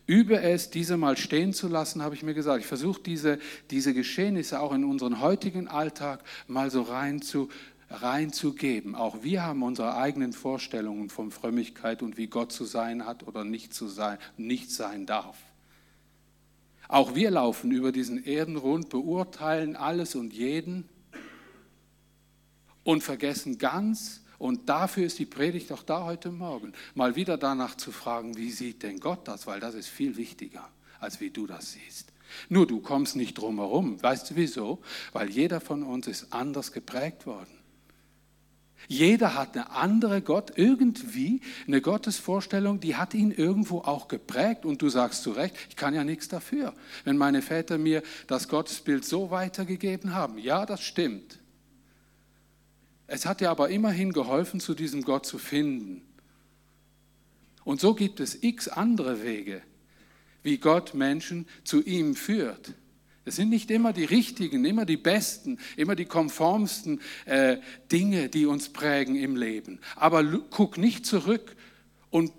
Übe 0.08 0.40
es, 0.40 0.70
diese 0.70 0.98
mal 0.98 1.18
stehen 1.18 1.52
zu 1.52 1.68
lassen, 1.68 2.04
habe 2.04 2.14
ich 2.14 2.22
mir 2.22 2.36
gesagt. 2.36 2.62
Ich 2.62 2.68
versuche 2.68 3.02
diese, 3.02 3.40
diese 3.72 3.94
Geschehnisse 3.94 4.60
auch 4.60 4.72
in 4.72 4.84
unseren 4.84 5.20
heutigen 5.20 5.68
Alltag 5.68 6.24
mal 6.48 6.70
so 6.70 6.84
rein 6.84 7.22
zu, 7.22 7.50
reinzugeben. 7.90 8.96
Auch 8.96 9.24
wir 9.24 9.44
haben 9.44 9.64
unsere 9.64 9.96
eigenen 9.96 10.34
Vorstellungen 10.34 11.10
von 11.10 11.32
Frömmigkeit 11.32 12.02
und 12.02 12.18
wie 12.18 12.28
Gott 12.28 12.52
zu 12.52 12.66
sein 12.66 13.06
hat 13.06 13.28
oder 13.28 13.44
nicht 13.44 13.74
zu 13.74 13.88
sein, 13.88 14.18
nicht 14.38 14.72
sein 14.72 15.06
darf. 15.06 15.38
Auch 16.88 17.16
wir 17.16 17.32
laufen 17.32 17.72
über 17.72 17.92
diesen 17.92 18.24
Erdenrund, 18.24 18.90
beurteilen 18.90 19.76
alles 19.76 20.16
und 20.16 20.34
jeden 20.34 20.88
und 22.84 23.02
vergessen 23.02 23.58
ganz, 23.58 24.22
und 24.38 24.68
dafür 24.70 25.06
ist 25.06 25.18
die 25.18 25.26
Predigt 25.26 25.72
auch 25.72 25.84
da 25.84 26.04
heute 26.04 26.30
Morgen, 26.32 26.74
mal 26.94 27.16
wieder 27.16 27.38
danach 27.38 27.76
zu 27.76 27.92
fragen, 27.92 28.36
wie 28.38 28.52
sieht 28.52 28.84
denn 28.84 29.00
Gott 29.00 29.28
das? 29.28 29.48
Weil 29.48 29.60
das 29.60 29.76
ist 29.76 29.88
viel 29.88 30.18
wichtiger, 30.18 30.70
als 31.00 31.22
wie 31.22 31.30
du 31.30 31.48
das 31.48 31.72
siehst. 31.72 32.12
Nur 32.50 32.68
du 32.68 32.82
kommst 32.82 33.16
nicht 33.16 33.36
drum 33.36 33.60
herum. 33.60 34.02
Weißt 34.02 34.30
du 34.30 34.36
wieso? 34.36 34.82
Weil 35.14 35.30
jeder 35.30 35.62
von 35.62 35.84
uns 35.84 36.08
ist 36.08 36.34
anders 36.34 36.72
geprägt 36.72 37.26
worden. 37.26 37.55
Jeder 38.88 39.34
hat 39.36 39.56
eine 39.56 39.72
andere 39.72 40.22
Gott, 40.22 40.54
irgendwie 40.56 41.42
eine 41.68 41.82
Gottesvorstellung, 41.82 42.80
die 42.80 42.96
hat 42.96 43.14
ihn 43.14 43.32
irgendwo 43.32 43.80
auch 43.80 44.08
geprägt. 44.08 44.66
Und 44.66 44.82
du 44.82 44.90
sagst 44.90 45.24
zu 45.24 45.32
Recht, 45.32 45.56
ich 45.70 45.76
kann 45.76 45.94
ja 45.94 46.04
nichts 46.04 46.28
dafür, 46.28 46.74
wenn 47.04 47.18
meine 47.18 47.42
Väter 47.42 47.78
mir 47.78 48.04
das 48.28 48.48
Gottesbild 48.48 49.06
so 49.06 49.32
weitergegeben 49.32 50.14
haben. 50.14 50.38
Ja, 50.38 50.66
das 50.66 50.82
stimmt. 50.82 51.40
Es 53.08 53.26
hat 53.26 53.42
dir 53.42 53.50
aber 53.50 53.70
immerhin 53.70 54.14
geholfen, 54.14 54.60
zu 54.60 54.74
diesem 54.74 55.04
Gott 55.04 55.26
zu 55.26 55.38
finden. 55.38 56.02
Und 57.64 57.80
so 57.80 57.96
gibt 57.96 58.20
es 58.20 58.44
x 58.44 58.68
andere 58.68 59.24
Wege, 59.24 59.62
wie 60.44 60.58
Gott 60.58 60.94
Menschen 60.94 61.48
zu 61.64 61.84
ihm 61.84 62.16
führt. 62.16 62.74
Es 63.26 63.38
sind 63.38 63.50
nicht 63.50 63.72
immer 63.72 63.92
die 63.92 64.06
richtigen, 64.06 64.64
immer 64.66 64.86
die 64.86 64.98
besten, 64.98 65.58
immer 65.76 65.96
die 65.96 66.06
konformsten 66.06 67.02
äh, 67.26 67.58
Dinge, 67.92 68.30
die 68.30 68.46
uns 68.46 68.70
prägen 68.70 69.16
im 69.16 69.36
Leben. 69.36 69.80
Aber 69.96 70.24
guck 70.24 70.78
nicht 70.78 71.08
zurück 71.08 71.56
und, 72.12 72.32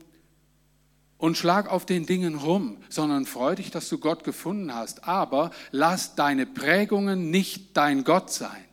und 1.19 1.37
schlag 1.37 1.69
auf 1.69 1.87
den 1.87 2.07
Dingen 2.07 2.37
rum, 2.37 2.77
sondern 2.89 3.27
freu 3.27 3.57
dich, 3.57 3.73
dass 3.73 3.89
du 3.89 3.99
Gott 3.99 4.23
gefunden 4.23 4.73
hast. 4.73 5.09
Aber 5.09 5.51
lass 5.73 6.15
deine 6.15 6.47
Prägungen 6.47 7.33
nicht 7.33 7.77
dein 7.77 8.05
Gott 8.05 8.33
sein. 8.33 8.65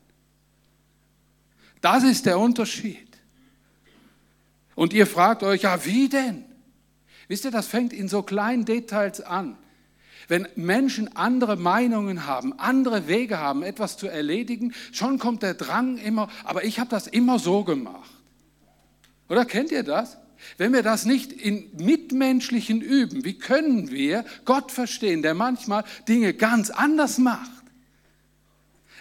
Das 1.82 2.03
ist 2.03 2.27
der 2.27 2.38
Unterschied. 2.38 3.10
Und 4.75 4.93
ihr 4.93 5.08
fragt 5.08 5.41
euch, 5.41 5.63
ja, 5.63 5.84
wie 5.84 6.10
denn? 6.10 6.46
Wisst 7.27 7.46
ihr, 7.46 7.51
das 7.51 7.67
fängt 7.67 7.91
in 7.91 8.08
so 8.08 8.22
kleinen 8.22 8.65
Details 8.65 9.20
an. 9.20 9.58
Wenn 10.27 10.48
Menschen 10.56 11.15
andere 11.15 11.56
Meinungen 11.56 12.25
haben, 12.25 12.58
andere 12.60 13.08
Wege 13.08 13.39
haben, 13.39 13.63
etwas 13.63 13.98
zu 13.98 14.08
erledigen, 14.08 14.74
schon 14.92 15.20
kommt 15.20 15.44
der 15.44 15.53
Drang 15.53 15.98
immer, 15.98 16.30
aber 16.44 16.63
ich 16.63 16.80
habe 16.80 16.89
das 16.89 17.08
immer 17.08 17.39
so 17.39 17.63
gemacht. 17.63 18.12
Oder 19.30 19.46
kennt 19.46 19.72
ihr 19.72 19.84
das? 19.84 20.18
Wenn 20.58 20.74
wir 20.74 20.84
das 20.84 21.06
nicht 21.06 21.32
in 21.32 21.70
Mitmenschlichen 21.77 22.82
üben, 22.82 23.24
wie 23.24 23.38
können 23.38 23.92
wir 23.92 24.25
Gott 24.46 24.72
verstehen, 24.72 25.22
der 25.22 25.34
manchmal 25.34 25.84
Dinge 26.08 26.34
ganz 26.34 26.70
anders 26.70 27.18
macht? 27.18 27.51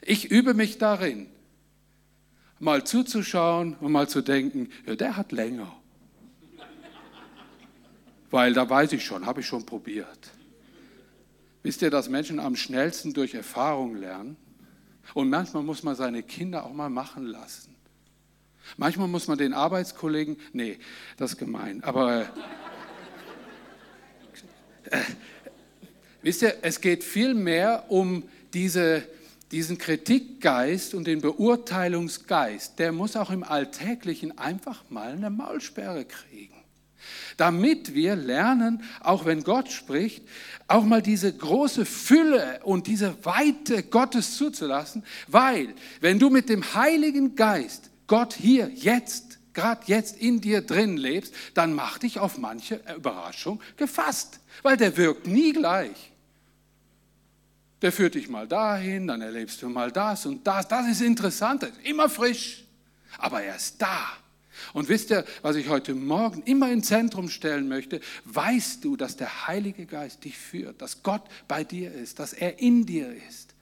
Ich 0.02 0.31
übe 0.31 0.55
mich 0.55 0.79
darin, 0.79 1.26
mal 2.59 2.85
zuzuschauen 2.85 3.76
und 3.81 3.93
mal 3.93 4.09
zu 4.09 4.23
denken, 4.23 4.71
ja, 4.87 4.95
der 4.95 5.17
hat 5.17 5.33
länger. 5.33 5.75
Weil 8.31 8.55
da 8.55 8.69
weiß 8.69 8.93
ich 8.93 9.05
schon, 9.05 9.26
habe 9.26 9.41
ich 9.41 9.47
schon 9.47 9.67
probiert. 9.67 10.31
Wisst 11.62 11.83
ihr, 11.83 11.90
dass 11.90 12.09
Menschen 12.09 12.40
am 12.40 12.57
schnellsten 12.57 13.12
durch 13.12 13.35
Erfahrung 13.35 13.97
lernen? 13.97 14.37
Und 15.14 15.31
manchmal 15.31 15.62
muss 15.62 15.83
man 15.83 15.95
seine 15.95 16.23
Kinder 16.23 16.64
auch 16.64 16.73
mal 16.73 16.90
machen 16.90 17.26
lassen. 17.26 17.75
Manchmal 18.76 19.09
muss 19.09 19.28
man 19.28 19.38
den 19.38 19.52
Arbeitskollegen, 19.52 20.37
nee, 20.52 20.78
das 21.16 21.33
ist 21.33 21.38
gemein, 21.38 21.83
aber 21.83 22.23
äh, 24.85 24.99
wisst 26.23 26.42
ihr, 26.42 26.54
es 26.62 26.81
geht 26.81 27.02
viel 27.02 27.35
mehr 27.35 27.87
um 27.88 28.23
diese, 28.54 29.02
diesen 29.50 29.78
Kritikgeist 29.78 30.95
und 30.95 31.07
den 31.07 31.21
Beurteilungsgeist. 31.21 32.78
Der 32.78 32.92
muss 32.92 33.16
auch 33.16 33.31
im 33.31 33.42
Alltäglichen 33.42 34.38
einfach 34.38 34.85
mal 34.90 35.12
eine 35.12 35.31
Maulsperre 35.31 36.04
kriegen 36.04 36.62
damit 37.37 37.95
wir 37.95 38.17
lernen, 38.17 38.83
auch 39.01 39.25
wenn 39.25 39.45
Gott 39.45 39.71
spricht, 39.71 40.25
auch 40.69 40.85
mal 40.85 41.03
diese 41.03 41.33
große 41.33 41.85
Fülle 41.85 42.61
und 42.65 42.87
diese 42.87 43.25
Weite 43.25 43.83
Gottes 43.83 44.37
zuzulassen, 44.37 45.05
weil 45.29 45.75
wenn 46.01 46.19
du 46.19 46.31
mit 46.31 46.49
dem 46.49 46.75
Heiligen 46.75 47.37
Geist 47.37 47.91
Gott 48.07 48.35
hier 48.35 48.71
jetzt 48.75 49.39
gerade 49.53 49.83
jetzt 49.87 50.17
in 50.17 50.41
dir 50.41 50.62
drin 50.62 50.97
lebst, 50.97 51.35
dann 51.55 51.75
mach 51.75 51.99
dich 51.99 52.19
auf 52.19 52.39
manche 52.39 52.81
Überraschung 52.97 53.61
gefasst, 53.77 54.41
weil 54.62 54.77
der 54.77 54.97
wirkt 54.97 55.27
nie 55.27 55.53
gleich. 55.53 56.12
Der 57.83 57.93
führt 57.93 58.15
dich 58.15 58.29
mal 58.29 58.47
dahin, 58.47 59.09
dann 59.09 59.21
erlebst 59.21 59.61
du 59.61 59.69
mal 59.69 59.91
das 59.91 60.25
und 60.25 60.47
das. 60.47 60.69
Das 60.69 60.87
ist 60.87 61.01
interessant, 61.01 61.65
das 61.65 61.71
ist 61.71 61.85
immer 61.85 62.09
frisch, 62.09 62.65
aber 63.19 63.43
er 63.43 63.57
ist 63.57 63.83
da. 63.83 64.12
Und 64.73 64.88
wisst 64.88 65.11
ihr, 65.11 65.25
was 65.42 65.56
ich 65.56 65.68
heute 65.68 65.94
Morgen 65.94 66.42
immer 66.42 66.71
ins 66.71 66.88
Zentrum 66.88 67.28
stellen 67.28 67.68
möchte? 67.68 68.00
Weißt 68.25 68.85
du, 68.85 68.97
dass 68.97 69.16
der 69.16 69.47
Heilige 69.47 69.87
Geist 69.87 70.25
dich 70.25 70.37
führt, 70.37 70.80
dass 70.82 71.02
Gott 71.02 71.23
bei 71.49 71.64
dir 71.64 71.92
ist, 71.92 72.18
dass 72.18 72.32
er 72.32 72.61
in 72.61 72.87
dir 72.87 73.12
ist? 73.28 73.52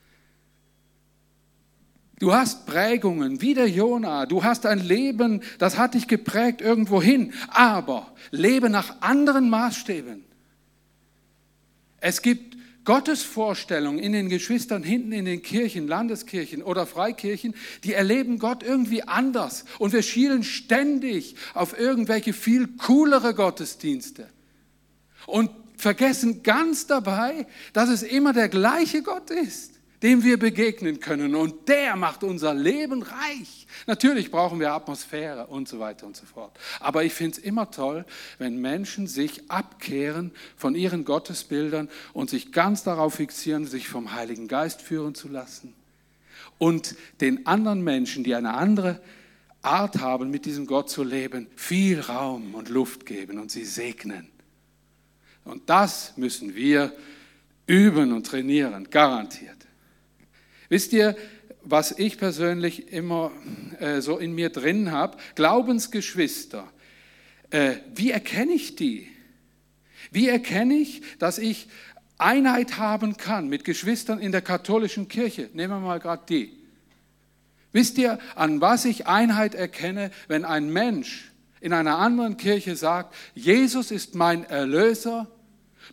Du 2.21 2.35
hast 2.35 2.67
Prägungen 2.67 3.41
wie 3.41 3.55
der 3.55 3.69
Jona. 3.69 4.27
Du 4.27 4.45
hast 4.45 4.67
ein 4.67 4.79
Leben, 4.79 5.43
das 5.59 5.79
hat 5.79 5.95
dich 5.95 6.07
geprägt 6.07 6.61
irgendwo 6.61 7.01
hin. 7.01 7.33
Aber 7.49 8.15
lebe 8.31 8.69
nach 8.69 9.01
anderen 9.01 9.49
Maßstäben. 9.49 10.25
Es 11.99 12.21
gibt 12.21 12.50
Gottes 12.91 13.23
Vorstellungen 13.23 14.01
in 14.01 14.11
den 14.11 14.29
Geschwistern 14.29 14.83
hinten 14.83 15.13
in 15.13 15.25
den 15.25 15.43
Kirchen, 15.43 15.87
Landeskirchen 15.87 16.61
oder 16.61 16.87
Freikirchen, 16.87 17.55
die 17.85 17.93
erleben 17.93 18.41
Gott 18.41 18.65
irgendwie 18.65 19.05
anders. 19.05 19.65
Und 19.79 19.93
wir 19.93 20.03
schielen 20.03 20.43
ständig 20.43 21.37
auf 21.55 21.79
irgendwelche 21.79 22.33
viel 22.33 22.67
coolere 22.79 23.33
Gottesdienste. 23.33 24.27
Und 25.29 25.53
vergessen 25.77 26.43
ganz 26.43 26.89
dabei, 26.89 27.47
dass 27.75 27.91
es 27.91 28.03
immer 28.03 28.33
der 28.33 28.49
gleiche 28.49 29.05
Gott 29.05 29.31
ist 29.31 29.70
dem 30.03 30.23
wir 30.25 30.39
begegnen 30.39 31.01
können. 31.01 31.35
Und 31.35 31.69
der 31.69 31.97
macht 31.97 32.25
unser 32.25 32.55
Leben 32.55 33.03
reich. 33.03 33.67
Natürlich 33.87 34.31
brauchen 34.31 34.61
wir 34.61 34.73
Atmosphäre 34.73 35.47
und 35.47 35.69
so 35.69 35.79
weiter 35.79 36.07
und 36.07 36.17
so 36.17 36.25
fort. 36.25 36.59
Aber 36.81 37.05
ich 37.05 37.13
finde 37.13 37.39
es 37.39 37.45
immer 37.45 37.71
toll, 37.71 38.05
wenn 38.39 38.61
Menschen 38.61 39.07
sich 39.07 39.51
abkehren 39.51 40.33
von 40.57 40.75
ihren 40.75 41.05
Gottesbildern 41.05 41.89
und 42.13 42.31
sich 42.31 42.53
ganz 42.53 42.83
darauf 42.83 43.15
fixieren, 43.15 43.67
sich 43.67 43.89
vom 43.89 44.15
Heiligen 44.15 44.49
Geist 44.49 44.83
führen 44.83 45.15
zu 45.15 45.29
lassen. 45.29 45.75
Und 46.59 46.97
den 47.21 47.47
anderen 47.47 47.83
Menschen, 47.83 48.25
die 48.25 48.35
eine 48.35 48.55
andere 48.55 49.01
Art 49.63 50.01
haben, 50.01 50.31
mit 50.31 50.47
diesem 50.47 50.67
Gott 50.67 50.89
zu 50.89 51.03
leben, 51.03 51.47
viel 51.57 52.01
Raum 52.01 52.55
und 52.55 52.69
Luft 52.69 53.05
geben 53.05 53.39
und 53.39 53.51
sie 53.51 53.65
segnen. 53.65 54.29
Und 55.45 55.69
das 55.69 56.17
müssen 56.17 56.55
wir 56.55 56.95
üben 57.67 58.13
und 58.13 58.27
trainieren, 58.27 58.89
garantiert. 58.91 59.60
Wisst 60.71 60.93
ihr, 60.93 61.17
was 61.63 61.91
ich 61.91 62.17
persönlich 62.17 62.93
immer 62.93 63.33
äh, 63.81 64.01
so 64.01 64.19
in 64.19 64.35
mir 64.35 64.51
drin 64.51 64.93
habe? 64.93 65.19
Glaubensgeschwister. 65.35 66.67
Äh, 67.51 67.73
wie 67.95 68.13
erkenne 68.13 68.53
ich 68.53 68.77
die? 68.77 69.09
Wie 70.13 70.29
erkenne 70.29 70.75
ich, 70.75 71.03
dass 71.19 71.39
ich 71.39 71.69
Einheit 72.19 72.79
haben 72.79 73.17
kann 73.17 73.49
mit 73.49 73.65
Geschwistern 73.65 74.21
in 74.21 74.31
der 74.31 74.43
katholischen 74.43 75.09
Kirche? 75.09 75.51
Nehmen 75.55 75.75
wir 75.75 75.81
mal 75.81 75.99
gerade 75.99 76.23
die. 76.29 76.53
Wisst 77.73 77.99
ihr, 77.99 78.21
an 78.37 78.61
was 78.61 78.85
ich 78.85 79.09
Einheit 79.09 79.57
erkenne, 79.57 80.13
wenn 80.29 80.45
ein 80.45 80.71
Mensch 80.71 81.33
in 81.61 81.73
einer 81.73 81.99
anderen 81.99 82.37
Kirche 82.37 82.77
sagt, 82.77 83.15
Jesus 83.35 83.91
ist 83.91 84.15
mein 84.15 84.45
Erlöser, 84.45 85.27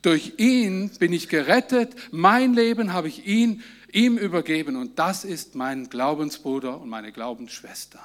durch 0.04 0.34
ihn 0.38 0.92
bin 1.00 1.14
ich 1.14 1.30
gerettet, 1.30 1.96
mein 2.12 2.54
Leben 2.54 2.94
habe 2.94 3.08
ich 3.08 3.26
ihn 3.26 3.64
ihm 3.91 4.17
übergeben 4.17 4.75
und 4.75 5.00
das 5.00 5.24
ist 5.24 5.56
mein 5.56 5.89
Glaubensbruder 5.89 6.82
und 6.82 6.89
meine 6.89 7.12
Glaubensschwester. 7.12 8.00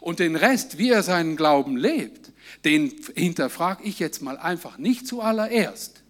Und 0.00 0.18
den 0.18 0.36
Rest, 0.36 0.78
wie 0.78 0.90
er 0.90 1.02
seinen 1.02 1.36
Glauben 1.36 1.76
lebt, 1.76 2.32
den 2.64 2.94
hinterfrage 3.14 3.82
ich 3.84 3.98
jetzt 3.98 4.22
mal 4.22 4.38
einfach 4.38 4.78
nicht 4.78 5.06
zuallererst 5.06 6.02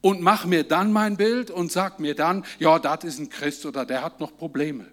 und 0.00 0.20
mache 0.20 0.46
mir 0.46 0.64
dann 0.64 0.92
mein 0.92 1.16
Bild 1.16 1.50
und 1.50 1.72
sage 1.72 2.00
mir 2.00 2.14
dann, 2.14 2.44
ja, 2.58 2.78
das 2.78 3.04
ist 3.04 3.18
ein 3.18 3.30
Christ 3.30 3.66
oder 3.66 3.84
der 3.84 4.02
hat 4.02 4.20
noch 4.20 4.36
Probleme. 4.36 4.86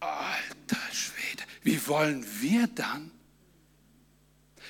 Alter 0.00 0.92
Schwede, 0.92 1.42
wie 1.62 1.86
wollen 1.88 2.24
wir 2.40 2.68
dann? 2.68 3.10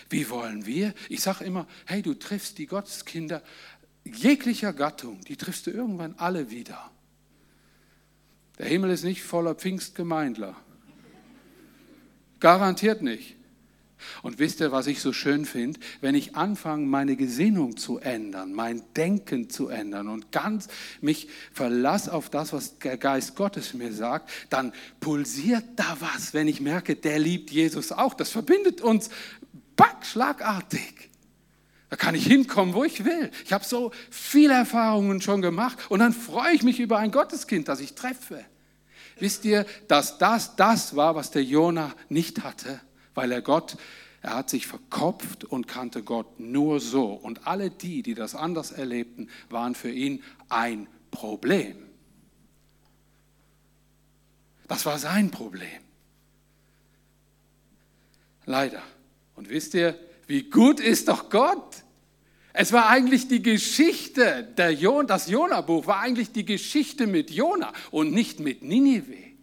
Wie 0.08 0.30
wollen 0.30 0.66
wir? 0.66 0.94
Ich 1.08 1.20
sage 1.20 1.44
immer, 1.44 1.66
hey, 1.84 2.00
du 2.00 2.14
triffst 2.14 2.58
die 2.58 2.66
Gotteskinder 2.66 3.42
jeglicher 4.14 4.72
Gattung, 4.72 5.20
die 5.22 5.36
triffst 5.36 5.66
du 5.66 5.70
irgendwann 5.70 6.14
alle 6.18 6.50
wieder. 6.50 6.90
Der 8.58 8.66
Himmel 8.66 8.90
ist 8.90 9.04
nicht 9.04 9.22
voller 9.22 9.54
Pfingstgemeindler. 9.54 10.56
Garantiert 12.40 13.02
nicht. 13.02 13.36
Und 14.22 14.38
wisst 14.38 14.60
ihr, 14.60 14.72
was 14.72 14.86
ich 14.86 15.00
so 15.00 15.12
schön 15.12 15.44
finde? 15.44 15.80
Wenn 16.00 16.14
ich 16.14 16.36
anfange, 16.36 16.86
meine 16.86 17.16
Gesinnung 17.16 17.76
zu 17.76 17.98
ändern, 17.98 18.52
mein 18.52 18.82
Denken 18.94 19.50
zu 19.50 19.68
ändern 19.68 20.08
und 20.08 20.32
ganz 20.32 20.68
mich 21.00 21.28
verlasse 21.52 22.12
auf 22.12 22.30
das, 22.30 22.52
was 22.52 22.78
der 22.78 22.98
Geist 22.98 23.36
Gottes 23.36 23.74
mir 23.74 23.92
sagt, 23.92 24.30
dann 24.50 24.72
pulsiert 25.00 25.64
da 25.76 25.96
was, 26.00 26.34
wenn 26.34 26.48
ich 26.48 26.60
merke, 26.60 26.94
der 26.94 27.18
liebt 27.18 27.50
Jesus 27.50 27.90
auch. 27.92 28.14
Das 28.14 28.30
verbindet 28.30 28.80
uns 28.80 29.10
backschlagartig. 29.76 31.10
Da 31.88 31.96
kann 31.96 32.14
ich 32.14 32.26
hinkommen, 32.26 32.74
wo 32.74 32.84
ich 32.84 33.04
will. 33.04 33.30
Ich 33.44 33.52
habe 33.52 33.64
so 33.64 33.92
viele 34.10 34.54
Erfahrungen 34.54 35.20
schon 35.20 35.40
gemacht 35.40 35.78
und 35.88 36.00
dann 36.00 36.12
freue 36.12 36.54
ich 36.54 36.62
mich 36.62 36.80
über 36.80 36.98
ein 36.98 37.12
Gotteskind, 37.12 37.68
das 37.68 37.80
ich 37.80 37.94
treffe. 37.94 38.44
Wisst 39.18 39.44
ihr, 39.44 39.66
dass 39.88 40.18
das 40.18 40.56
das 40.56 40.96
war, 40.96 41.14
was 41.14 41.30
der 41.30 41.44
Jona 41.44 41.94
nicht 42.08 42.42
hatte, 42.42 42.80
weil 43.14 43.32
er 43.32 43.40
Gott, 43.40 43.76
er 44.20 44.34
hat 44.34 44.50
sich 44.50 44.66
verkopft 44.66 45.44
und 45.44 45.68
kannte 45.68 46.02
Gott 46.02 46.40
nur 46.40 46.80
so. 46.80 47.12
Und 47.12 47.46
alle 47.46 47.70
die, 47.70 48.02
die 48.02 48.14
das 48.14 48.34
anders 48.34 48.72
erlebten, 48.72 49.30
waren 49.48 49.74
für 49.74 49.90
ihn 49.90 50.22
ein 50.48 50.88
Problem. 51.12 51.76
Das 54.66 54.84
war 54.84 54.98
sein 54.98 55.30
Problem. 55.30 55.80
Leider. 58.44 58.82
Und 59.36 59.48
wisst 59.48 59.74
ihr, 59.74 59.98
wie 60.26 60.44
gut 60.44 60.80
ist 60.80 61.08
doch 61.08 61.30
Gott? 61.30 61.84
Es 62.52 62.72
war 62.72 62.88
eigentlich 62.88 63.28
die 63.28 63.42
Geschichte, 63.42 64.42
der 64.56 64.72
Jon, 64.72 65.06
das 65.06 65.28
Jona-Buch 65.28 65.86
war 65.86 66.00
eigentlich 66.00 66.32
die 66.32 66.44
Geschichte 66.44 67.06
mit 67.06 67.30
Jona 67.30 67.72
und 67.90 68.12
nicht 68.12 68.40
mit 68.40 68.62
Ninive. 68.62 69.36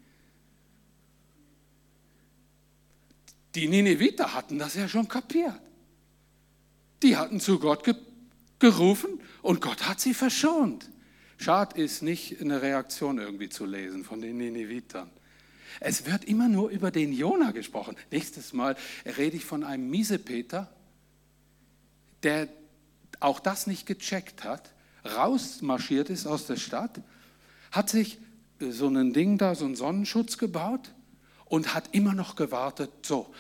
Die 3.53 3.67
Nineviter 3.67 4.33
hatten 4.33 4.57
das 4.57 4.73
ja 4.73 4.89
schon 4.89 5.07
kapiert. 5.07 5.61
Die 7.03 7.15
hatten 7.15 7.39
zu 7.39 7.59
Gott 7.59 7.83
ge 7.83 7.95
gerufen 8.59 9.19
und 9.41 9.59
Gott 9.59 9.87
hat 9.87 9.99
sie 9.99 10.13
verschont. 10.13 10.89
Schad 11.37 11.77
ist 11.77 12.01
nicht 12.01 12.39
eine 12.39 12.61
Reaktion 12.61 13.19
irgendwie 13.19 13.49
zu 13.49 13.65
lesen 13.65 14.05
von 14.05 14.21
den 14.21 14.37
Ninevitern. 14.37 15.11
Es 15.79 16.05
wird 16.05 16.25
immer 16.25 16.47
nur 16.47 16.69
über 16.69 16.91
den 16.91 17.13
Jona 17.13 17.51
gesprochen. 17.51 17.95
Nächstes 18.11 18.53
Mal 18.53 18.75
rede 19.17 19.37
ich 19.37 19.45
von 19.45 19.63
einem 19.63 19.89
Miesepeter, 19.89 20.69
der 22.23 22.47
auch 23.19 23.39
das 23.39 23.67
nicht 23.67 23.85
gecheckt 23.85 24.43
hat, 24.43 24.71
rausmarschiert 25.05 26.09
ist 26.09 26.25
aus 26.25 26.47
der 26.47 26.57
Stadt, 26.57 27.01
hat 27.71 27.89
sich 27.89 28.19
so 28.59 28.87
ein 28.87 29.13
Ding 29.13 29.37
da, 29.37 29.55
so 29.55 29.65
einen 29.65 29.75
Sonnenschutz 29.75 30.37
gebaut 30.37 30.91
und 31.45 31.73
hat 31.73 31.89
immer 31.91 32.13
noch 32.13 32.35
gewartet, 32.35 32.91
so, 33.03 33.33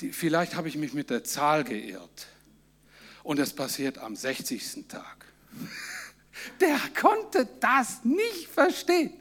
die, 0.00 0.12
vielleicht 0.12 0.56
habe 0.56 0.68
ich 0.68 0.76
mich 0.76 0.92
mit 0.94 1.10
der 1.10 1.24
Zahl 1.24 1.64
geirrt. 1.64 2.26
Und 3.22 3.38
es 3.38 3.52
passiert 3.54 3.98
am 3.98 4.16
60. 4.16 4.86
Tag. 4.88 5.24
Der 6.60 6.78
konnte 7.00 7.48
das 7.60 8.04
nicht 8.04 8.48
verstehen, 8.48 9.12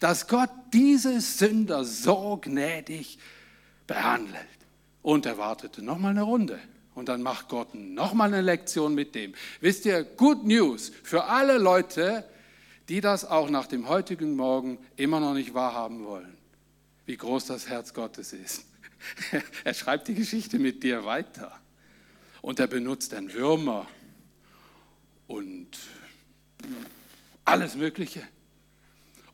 dass 0.00 0.28
Gott 0.28 0.50
diese 0.72 1.20
Sünder 1.20 1.84
so 1.84 2.38
gnädig 2.40 3.18
behandelt. 3.86 4.36
Und 5.02 5.26
er 5.26 5.38
wartete 5.38 5.82
nochmal 5.82 6.12
eine 6.12 6.22
Runde. 6.22 6.58
Und 6.94 7.08
dann 7.08 7.22
macht 7.22 7.48
Gott 7.48 7.74
nochmal 7.74 8.28
eine 8.28 8.42
Lektion 8.42 8.94
mit 8.94 9.14
dem. 9.14 9.34
Wisst 9.60 9.86
ihr, 9.86 10.04
Good 10.04 10.44
News 10.44 10.92
für 11.02 11.24
alle 11.24 11.58
Leute, 11.58 12.24
die 12.88 13.00
das 13.00 13.24
auch 13.24 13.48
nach 13.48 13.66
dem 13.66 13.88
heutigen 13.88 14.36
Morgen 14.36 14.78
immer 14.96 15.20
noch 15.20 15.34
nicht 15.34 15.54
wahrhaben 15.54 16.04
wollen, 16.04 16.36
wie 17.06 17.16
groß 17.16 17.46
das 17.46 17.68
Herz 17.68 17.94
Gottes 17.94 18.32
ist. 18.32 18.66
Er 19.64 19.74
schreibt 19.74 20.06
die 20.08 20.14
Geschichte 20.14 20.58
mit 20.58 20.84
dir 20.84 21.04
weiter. 21.04 21.58
Und 22.40 22.60
er 22.60 22.66
benutzt 22.66 23.12
dann 23.12 23.32
Würmer 23.32 23.86
und 25.26 25.78
alles 27.44 27.76
Mögliche, 27.76 28.22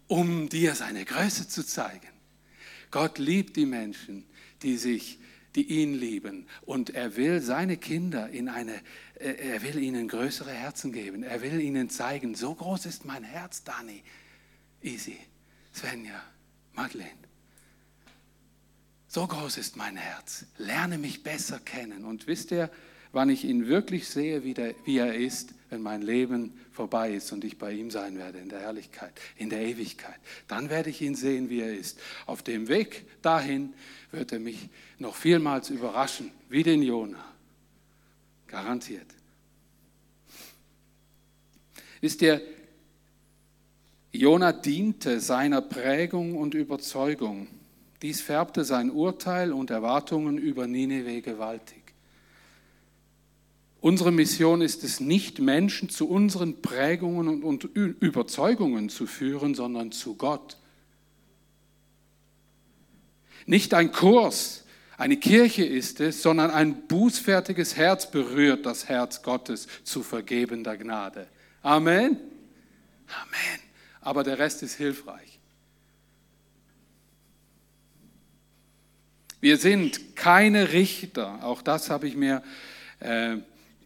um 0.08 0.48
dir 0.48 0.74
seine 0.74 1.04
Größe 1.04 1.48
zu 1.48 1.64
zeigen. 1.64 2.08
Gott 2.90 3.18
liebt 3.18 3.56
die 3.56 3.66
Menschen, 3.66 4.26
die 4.62 4.76
sich 4.76 5.18
die 5.54 5.80
ihn 5.80 5.94
lieben. 5.94 6.46
Und 6.62 6.90
er 6.90 7.16
will 7.16 7.40
seine 7.40 7.76
Kinder 7.76 8.28
in 8.30 8.48
eine, 8.48 8.74
äh, 9.14 9.32
er 9.32 9.62
will 9.62 9.78
ihnen 9.78 10.06
größere 10.08 10.52
Herzen 10.52 10.92
geben. 10.92 11.22
Er 11.22 11.42
will 11.42 11.60
ihnen 11.60 11.90
zeigen, 11.90 12.34
so 12.34 12.54
groß 12.54 12.86
ist 12.86 13.04
mein 13.04 13.24
Herz, 13.24 13.64
Dani, 13.64 14.02
Easy, 14.82 15.18
Svenja, 15.74 16.22
Madeleine. 16.74 17.10
So 19.08 19.26
groß 19.26 19.56
ist 19.56 19.76
mein 19.76 19.96
Herz. 19.96 20.46
Lerne 20.58 20.98
mich 20.98 21.22
besser 21.22 21.58
kennen. 21.58 22.04
Und 22.04 22.26
wisst 22.26 22.50
ihr, 22.50 22.70
wann 23.12 23.30
ich 23.30 23.44
ihn 23.44 23.66
wirklich 23.66 24.06
sehe, 24.08 24.44
wie, 24.44 24.54
der, 24.54 24.74
wie 24.84 24.98
er 24.98 25.14
ist, 25.14 25.54
wenn 25.70 25.82
mein 25.82 26.02
Leben 26.02 26.58
vorbei 26.72 27.12
ist 27.12 27.32
und 27.32 27.44
ich 27.44 27.58
bei 27.58 27.72
ihm 27.72 27.90
sein 27.90 28.18
werde 28.18 28.38
in 28.38 28.48
der 28.48 28.60
Herrlichkeit, 28.60 29.12
in 29.36 29.50
der 29.50 29.60
Ewigkeit. 29.60 30.18
Dann 30.46 30.70
werde 30.70 30.90
ich 30.90 31.02
ihn 31.02 31.14
sehen, 31.14 31.50
wie 31.50 31.60
er 31.60 31.76
ist. 31.76 31.98
Auf 32.26 32.42
dem 32.42 32.68
Weg 32.68 33.06
dahin 33.22 33.74
wird 34.10 34.32
er 34.32 34.40
mich 34.40 34.68
noch 34.98 35.14
vielmals 35.14 35.70
überraschen, 35.70 36.30
wie 36.48 36.62
den 36.62 36.82
Jona. 36.82 37.24
Garantiert. 38.46 39.06
Wisst 42.00 42.22
ihr, 42.22 42.40
Jona 44.12 44.52
diente 44.52 45.20
seiner 45.20 45.60
Prägung 45.60 46.36
und 46.36 46.54
Überzeugung. 46.54 47.48
Dies 48.00 48.20
färbte 48.20 48.64
sein 48.64 48.90
Urteil 48.90 49.52
und 49.52 49.70
Erwartungen 49.70 50.38
über 50.38 50.66
Nineveh 50.66 51.20
gewaltig. 51.20 51.77
Unsere 53.88 54.12
Mission 54.12 54.60
ist 54.60 54.84
es 54.84 55.00
nicht, 55.00 55.38
Menschen 55.38 55.88
zu 55.88 56.10
unseren 56.10 56.60
Prägungen 56.60 57.42
und 57.42 57.64
Überzeugungen 57.64 58.90
zu 58.90 59.06
führen, 59.06 59.54
sondern 59.54 59.92
zu 59.92 60.14
Gott. 60.14 60.58
Nicht 63.46 63.72
ein 63.72 63.90
Kurs, 63.90 64.66
eine 64.98 65.16
Kirche 65.16 65.64
ist 65.64 66.00
es, 66.00 66.20
sondern 66.20 66.50
ein 66.50 66.86
bußfertiges 66.86 67.76
Herz 67.76 68.10
berührt 68.10 68.66
das 68.66 68.90
Herz 68.90 69.22
Gottes 69.22 69.68
zu 69.84 70.02
vergebender 70.02 70.76
Gnade. 70.76 71.26
Amen. 71.62 72.18
Amen. 73.06 73.60
Aber 74.02 74.22
der 74.22 74.38
Rest 74.38 74.62
ist 74.62 74.74
hilfreich. 74.74 75.38
Wir 79.40 79.56
sind 79.56 80.14
keine 80.14 80.74
Richter. 80.74 81.42
Auch 81.42 81.62
das 81.62 81.88
habe 81.88 82.06
ich 82.06 82.16
mir 82.16 82.42
äh, 83.00 83.38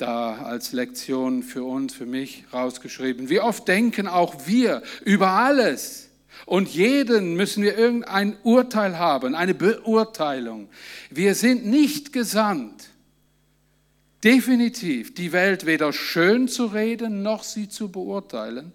da 0.02 0.42
als 0.42 0.72
Lektion 0.72 1.44
für 1.44 1.62
uns, 1.62 1.94
für 1.94 2.06
mich 2.06 2.44
rausgeschrieben. 2.52 3.30
Wie 3.30 3.40
oft 3.40 3.68
denken 3.68 4.08
auch 4.08 4.46
wir 4.46 4.82
über 5.04 5.28
alles 5.28 6.10
und 6.44 6.68
jeden 6.68 7.36
müssen 7.36 7.62
wir 7.62 7.78
irgendein 7.78 8.36
Urteil 8.42 8.98
haben, 8.98 9.36
eine 9.36 9.54
Beurteilung. 9.54 10.68
Wir 11.10 11.36
sind 11.36 11.66
nicht 11.66 12.12
gesandt, 12.12 12.88
definitiv 14.24 15.14
die 15.14 15.32
Welt 15.32 15.66
weder 15.66 15.92
schön 15.92 16.48
zu 16.48 16.66
reden 16.66 17.22
noch 17.22 17.44
sie 17.44 17.68
zu 17.68 17.90
beurteilen. 17.90 18.72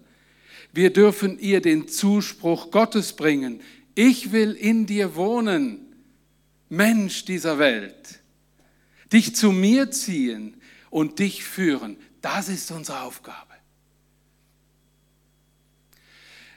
Wir 0.72 0.92
dürfen 0.92 1.38
ihr 1.38 1.60
den 1.60 1.88
Zuspruch 1.88 2.70
Gottes 2.70 3.12
bringen. 3.12 3.60
Ich 3.94 4.32
will 4.32 4.52
in 4.52 4.86
dir 4.86 5.14
wohnen, 5.14 5.80
Mensch 6.70 7.24
dieser 7.26 7.58
Welt. 7.58 8.20
Dich 9.12 9.34
zu 9.34 9.52
mir 9.52 9.90
ziehen, 9.90 10.57
und 10.90 11.18
dich 11.18 11.44
führen. 11.44 11.96
Das 12.20 12.48
ist 12.48 12.70
unsere 12.70 13.02
Aufgabe. 13.02 13.54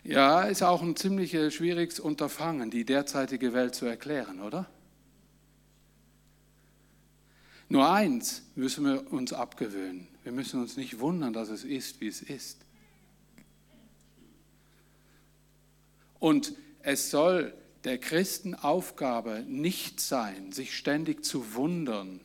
Ja, 0.04 0.44
ist 0.44 0.64
auch 0.64 0.82
ein 0.82 0.96
ziemlich 0.96 1.34
äh, 1.34 1.52
schwieriges 1.52 2.00
Unterfangen, 2.00 2.72
die 2.72 2.86
derzeitige 2.86 3.54
Welt 3.54 3.76
zu 3.76 3.86
erklären, 3.86 4.42
oder? 4.42 4.68
Nur 7.70 7.90
eins 7.90 8.44
müssen 8.56 8.84
wir 8.84 9.14
uns 9.14 9.32
abgewöhnen. 9.32 10.08
Wir 10.24 10.32
müssen 10.32 10.60
uns 10.60 10.76
nicht 10.76 11.00
wundern, 11.00 11.34
dass 11.34 11.50
es 11.50 11.64
ist, 11.64 12.02
wie 12.02 12.08
es 12.08 12.22
ist. 12.22 12.66
Und 16.20 16.54
es 16.82 17.12
soll 17.12 17.54
der 17.84 17.98
Christenaufgabe 17.98 19.44
nicht 19.48 20.00
sein, 20.00 20.52
sich 20.52 20.76
ständig 20.76 21.24
zu 21.24 21.54
wundern, 21.54 22.22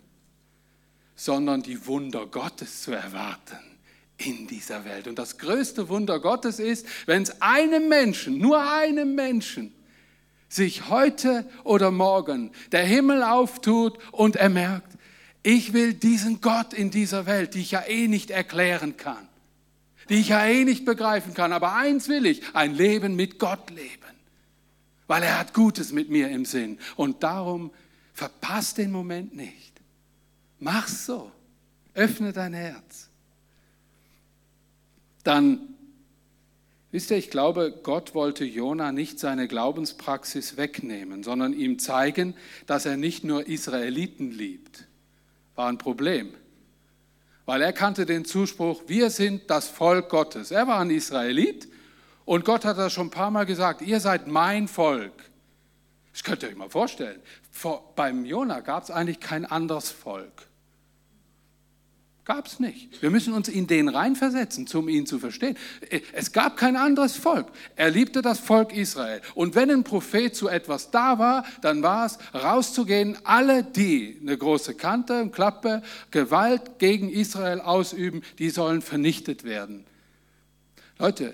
sondern 1.16 1.62
die 1.62 1.86
Wunder 1.86 2.26
Gottes 2.26 2.82
zu 2.82 2.92
erwarten 2.92 3.58
in 4.18 4.46
dieser 4.46 4.84
Welt. 4.84 5.08
Und 5.08 5.18
das 5.18 5.38
größte 5.38 5.88
Wunder 5.88 6.20
Gottes 6.20 6.58
ist, 6.58 6.86
wenn 7.06 7.22
es 7.22 7.42
einem 7.42 7.88
Menschen, 7.88 8.38
nur 8.38 8.70
einem 8.70 9.14
Menschen, 9.14 9.72
sich 10.48 10.88
heute 10.88 11.48
oder 11.64 11.90
morgen 11.90 12.52
der 12.70 12.84
Himmel 12.84 13.22
auftut 13.22 13.98
und 14.12 14.36
er 14.36 14.48
merkt, 14.48 14.96
ich 15.42 15.72
will 15.72 15.94
diesen 15.94 16.40
Gott 16.40 16.72
in 16.72 16.90
dieser 16.90 17.26
Welt, 17.26 17.54
die 17.54 17.60
ich 17.60 17.72
ja 17.72 17.84
eh 17.86 18.08
nicht 18.08 18.30
erklären 18.30 18.96
kann, 18.96 19.28
die 20.08 20.16
ich 20.16 20.28
ja 20.28 20.44
eh 20.44 20.64
nicht 20.64 20.84
begreifen 20.84 21.34
kann, 21.34 21.52
aber 21.52 21.74
eins 21.74 22.08
will 22.08 22.26
ich, 22.26 22.42
ein 22.54 22.74
Leben 22.74 23.16
mit 23.16 23.38
Gott 23.38 23.70
leben, 23.70 24.02
weil 25.06 25.22
er 25.22 25.38
hat 25.38 25.54
Gutes 25.54 25.92
mit 25.92 26.10
mir 26.10 26.28
im 26.30 26.44
Sinn. 26.44 26.78
Und 26.96 27.22
darum 27.22 27.70
verpasst 28.12 28.78
den 28.78 28.90
Moment 28.90 29.36
nicht. 29.36 29.75
Mach's 30.58 31.06
so. 31.06 31.30
Öffne 31.94 32.32
dein 32.32 32.54
Herz. 32.54 33.08
Dann, 35.24 35.74
wisst 36.90 37.10
ihr, 37.10 37.16
ich 37.16 37.30
glaube, 37.30 37.80
Gott 37.82 38.14
wollte 38.14 38.44
Jona 38.44 38.92
nicht 38.92 39.18
seine 39.18 39.48
Glaubenspraxis 39.48 40.56
wegnehmen, 40.56 41.22
sondern 41.24 41.52
ihm 41.52 41.78
zeigen, 41.78 42.34
dass 42.66 42.86
er 42.86 42.96
nicht 42.96 43.24
nur 43.24 43.46
Israeliten 43.48 44.30
liebt. 44.30 44.86
War 45.54 45.68
ein 45.68 45.78
Problem. 45.78 46.34
Weil 47.46 47.62
er 47.62 47.72
kannte 47.72 48.06
den 48.06 48.24
Zuspruch, 48.24 48.82
wir 48.86 49.10
sind 49.10 49.50
das 49.50 49.68
Volk 49.68 50.10
Gottes. 50.10 50.50
Er 50.50 50.66
war 50.66 50.80
ein 50.80 50.90
Israelit 50.90 51.68
und 52.24 52.44
Gott 52.44 52.64
hat 52.64 52.76
das 52.76 52.92
schon 52.92 53.06
ein 53.06 53.10
paar 53.10 53.30
Mal 53.30 53.46
gesagt, 53.46 53.82
ihr 53.82 54.00
seid 54.00 54.26
mein 54.26 54.68
Volk. 54.68 55.12
Das 56.12 56.24
könnt 56.24 56.42
ihr 56.42 56.48
euch 56.48 56.56
mal 56.56 56.70
vorstellen. 56.70 57.20
Vor, 57.56 57.94
beim 57.96 58.26
Jona 58.26 58.60
gab 58.60 58.82
es 58.82 58.90
eigentlich 58.90 59.18
kein 59.18 59.46
anderes 59.46 59.90
Volk. 59.90 60.46
Gab 62.26 62.48
es 62.48 62.60
nicht. 62.60 63.00
Wir 63.00 63.08
müssen 63.08 63.32
uns 63.32 63.48
in 63.48 63.66
den 63.66 63.88
reinversetzen, 63.88 64.68
um 64.74 64.90
ihn 64.90 65.06
zu 65.06 65.18
verstehen. 65.18 65.56
Es 66.12 66.32
gab 66.32 66.58
kein 66.58 66.76
anderes 66.76 67.16
Volk. 67.16 67.46
Er 67.74 67.88
liebte 67.88 68.20
das 68.20 68.40
Volk 68.40 68.76
Israel. 68.76 69.22
Und 69.34 69.54
wenn 69.54 69.70
ein 69.70 69.84
Prophet 69.84 70.36
zu 70.36 70.48
etwas 70.48 70.90
da 70.90 71.18
war, 71.18 71.46
dann 71.62 71.82
war 71.82 72.04
es 72.04 72.18
rauszugehen, 72.34 73.16
alle 73.24 73.64
die 73.64 74.18
eine 74.20 74.36
große 74.36 74.74
Kante, 74.74 75.14
eine 75.14 75.30
Klappe, 75.30 75.82
Gewalt 76.10 76.78
gegen 76.78 77.08
Israel 77.08 77.62
ausüben, 77.62 78.22
die 78.38 78.50
sollen 78.50 78.82
vernichtet 78.82 79.44
werden. 79.44 79.86
Leute, 80.98 81.32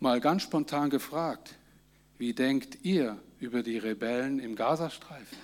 mal 0.00 0.18
ganz 0.20 0.42
spontan 0.42 0.90
gefragt, 0.90 1.54
wie 2.18 2.32
denkt 2.32 2.78
ihr 2.82 3.16
über 3.40 3.62
die 3.62 3.78
Rebellen 3.78 4.38
im 4.38 4.56
Gazastreifen? 4.56 5.38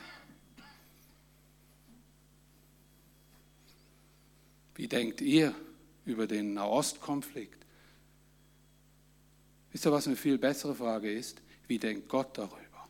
Wie 4.75 4.89
denkt 4.89 5.21
ihr 5.21 5.55
über 6.05 6.27
den 6.27 6.55
Nahostkonflikt? 6.55 7.65
Wisst 9.71 9.87
ihr, 9.87 9.93
was 9.93 10.07
eine 10.07 10.17
viel 10.17 10.39
bessere 10.39 10.75
Frage 10.75 11.11
ist? 11.11 11.43
Wie 11.67 11.79
denkt 11.79 12.09
Gott 12.09 12.37
darüber? 12.37 12.89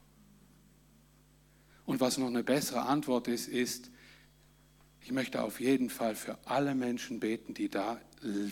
Und 1.85 2.01
was 2.01 2.19
noch 2.19 2.29
eine 2.29 2.45
bessere 2.45 2.83
Antwort 2.83 3.29
ist, 3.29 3.49
ist, 3.49 3.91
ich 5.01 5.11
möchte 5.11 5.43
auf 5.43 5.61
jeden 5.61 5.91
Fall 5.91 6.15
für 6.15 6.39
alle 6.47 6.75
Menschen 6.75 7.21
beten, 7.21 7.55
die 7.55 7.69
da 7.69 8.01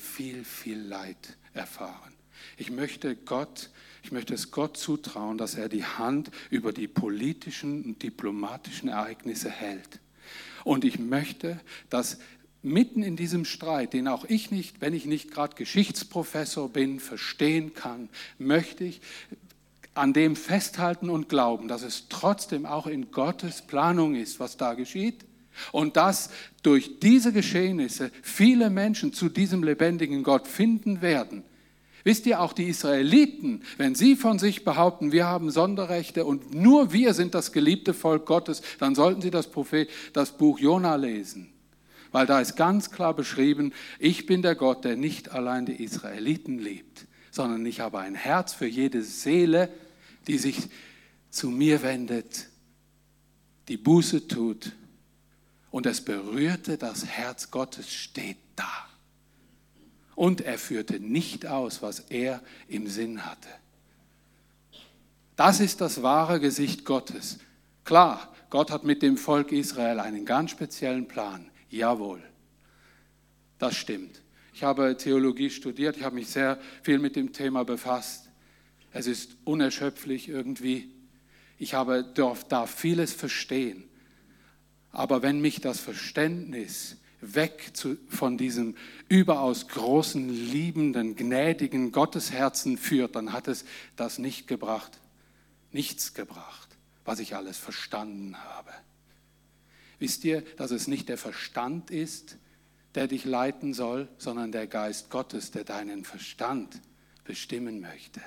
viel, 0.01 0.45
viel 0.45 0.81
Leid 0.81 1.39
erfahren. 1.55 2.13
Ich 2.57 2.71
möchte 2.71 3.15
Gott, 3.17 3.71
ich 4.03 4.13
möchte 4.13 4.35
es 4.35 4.51
Gott 4.51 4.77
zutrauen, 4.77 5.39
dass 5.39 5.55
er 5.55 5.69
die 5.69 5.85
Hand 5.85 6.31
über 6.51 6.73
die 6.73 6.89
politischen 6.89 7.85
und 7.85 8.03
diplomatischen 8.03 8.89
Ereignisse 8.89 9.51
hält. 9.51 10.01
Und 10.65 10.85
ich 10.85 10.99
möchte, 10.99 11.61
dass 11.89 12.19
mitten 12.63 13.03
in 13.03 13.17
diesem 13.17 13.45
Streit, 13.45 13.93
den 13.93 14.09
auch 14.09 14.25
ich 14.25 14.51
nicht, 14.51 14.81
wenn 14.81 14.95
ich 14.95 15.07
nicht 15.07 15.31
gerade 15.31 15.55
Geschichtsprofessor 15.57 16.69
bin, 16.71 17.01
verstehen 17.01 17.75
kann, 17.75 18.09
möchte 18.39 18.85
ich 18.85 19.01
an 19.95 20.13
dem 20.13 20.37
festhalten 20.37 21.11
und 21.11 21.29
glauben, 21.29 21.69
dass 21.69 21.83
es 21.83 22.09
trotzdem 22.09 22.67
auch 22.67 22.87
in 22.87 23.11
Gottes 23.11 23.63
Planung 23.63 24.15
ist, 24.15 24.41
was 24.41 24.57
da 24.57 24.75
geschieht. 24.75 25.25
Und 25.73 25.97
dass 25.97 26.31
durch 26.63 27.01
diese 27.01 27.33
Geschehnisse 27.33 28.11
viele 28.23 28.71
Menschen 28.71 29.13
zu 29.13 29.29
diesem 29.29 29.63
lebendigen 29.63 30.23
Gott 30.23 30.47
finden 30.47 31.03
werden. 31.03 31.43
Wisst 32.05 32.27
ihr, 32.27 32.41
auch 32.41 32.53
die 32.53 32.69
Israeliten, 32.69 33.63
wenn 33.77 33.95
sie 33.95 34.17
von 34.17 34.39
sich 34.39 34.65
behaupten, 34.65 35.13
wir 35.13 35.27
haben 35.27 35.51
Sonderrechte 35.51 36.25
und 36.25 36.55
nur 36.55 36.93
wir 36.93 37.15
sind 37.15 37.35
das 37.35 37.53
geliebte 37.53 37.95
Volk 37.95 38.27
Gottes, 38.27 38.63
dann 38.79 38.95
sollten 38.95 39.21
sie 39.21 39.31
das, 39.31 39.49
Prophet, 39.49 39.89
das 40.13 40.37
Buch 40.37 40.59
Jona 40.59 40.97
lesen 40.97 41.53
weil 42.13 42.27
da 42.27 42.41
ist 42.41 42.57
ganz 42.57 42.91
klar 42.91 43.15
beschrieben, 43.15 43.73
ich 43.99 44.27
bin 44.27 44.43
der 44.43 44.55
Gott, 44.55 44.85
der 44.85 44.97
nicht 44.97 45.31
allein 45.31 45.67
die 45.67 45.83
Israeliten 45.83 46.59
liebt, 46.59 47.07
sondern 47.31 47.65
ich 47.67 47.81
habe 47.81 48.01
ein 48.01 48.15
Herz 48.15 48.53
für 48.53 48.67
jede 48.67 49.03
Seele, 49.03 49.69
die 50.27 50.39
sich 50.39 50.69
zu 51.31 51.51
mir 51.51 51.83
wendet, 51.83 52.49
die 53.69 53.77
Buße 53.77 54.27
tut. 54.27 54.73
Und 55.71 55.87
es 55.87 56.05
berührte 56.05 56.77
das 56.77 57.07
Herz 57.07 57.51
Gottes, 57.53 57.93
steht 57.93 58.39
da. 58.57 58.90
Und 60.21 60.43
er 60.43 60.59
führte 60.59 61.01
nicht 61.01 61.47
aus, 61.47 61.81
was 61.81 62.01
er 62.11 62.43
im 62.69 62.89
Sinn 62.89 63.25
hatte. 63.25 63.49
Das 65.35 65.61
ist 65.61 65.81
das 65.81 66.03
wahre 66.03 66.41
Gesicht 66.41 66.85
Gottes. 66.85 67.39
Klar, 67.85 68.31
Gott 68.51 68.71
hat 68.71 68.85
mit 68.85 69.01
dem 69.01 69.17
Volk 69.17 69.51
Israel 69.51 69.99
einen 69.99 70.27
ganz 70.27 70.51
speziellen 70.51 71.09
Plan. 71.09 71.51
Jawohl, 71.71 72.23
das 73.59 73.77
stimmt. 73.77 74.21
Ich 74.53 74.63
habe 74.63 74.95
Theologie 74.99 75.49
studiert, 75.49 75.97
ich 75.97 76.03
habe 76.03 76.17
mich 76.17 76.29
sehr 76.29 76.61
viel 76.83 76.99
mit 76.99 77.17
dem 77.17 77.33
Thema 77.33 77.65
befasst. 77.65 78.29
Es 78.93 79.07
ist 79.07 79.39
unerschöpflich 79.45 80.29
irgendwie. 80.29 80.91
Ich 81.57 81.73
habe, 81.73 82.05
darf, 82.05 82.45
darf 82.45 82.75
vieles 82.75 83.15
verstehen. 83.15 83.85
Aber 84.93 85.23
wenn 85.23 85.41
mich 85.41 85.63
das 85.63 85.81
Verständnis 85.81 87.00
weg 87.21 87.71
zu, 87.75 87.97
von 88.09 88.39
diesem 88.39 88.77
überaus 89.09 89.69
großen, 89.69 90.29
liebenden, 90.29 91.17
gnädigen 91.17 91.93
Gottesherzen 91.93 92.79
führt, 92.79 93.17
dann 93.17 93.33
hat 93.33 93.49
es 93.49 93.65
das 93.97 94.19
nicht 94.19 94.47
gebracht, 94.47 94.99
nichts 95.73 96.15
gebracht, 96.15 96.69
was 97.05 97.21
ich 97.21 97.37
alles 97.37 97.59
verstanden 97.59 98.37
habe. 98.37 98.73
Wisst 99.99 100.25
ihr, 100.25 100.43
dass 100.57 100.71
es 100.71 100.87
nicht 100.87 101.09
der 101.09 101.19
Verstand 101.19 101.91
ist, 101.91 102.39
der 102.95 103.07
dich 103.07 103.25
leiten 103.25 103.75
soll, 103.75 104.09
sondern 104.19 104.51
der 104.51 104.67
Geist 104.67 105.11
Gottes, 105.11 105.51
der 105.51 105.65
deinen 105.65 106.05
Verstand 106.05 106.81
bestimmen 107.25 107.81
möchte. 107.81 108.21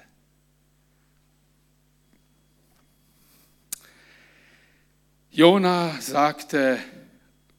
Jona 5.32 6.00
sagte, 6.00 6.78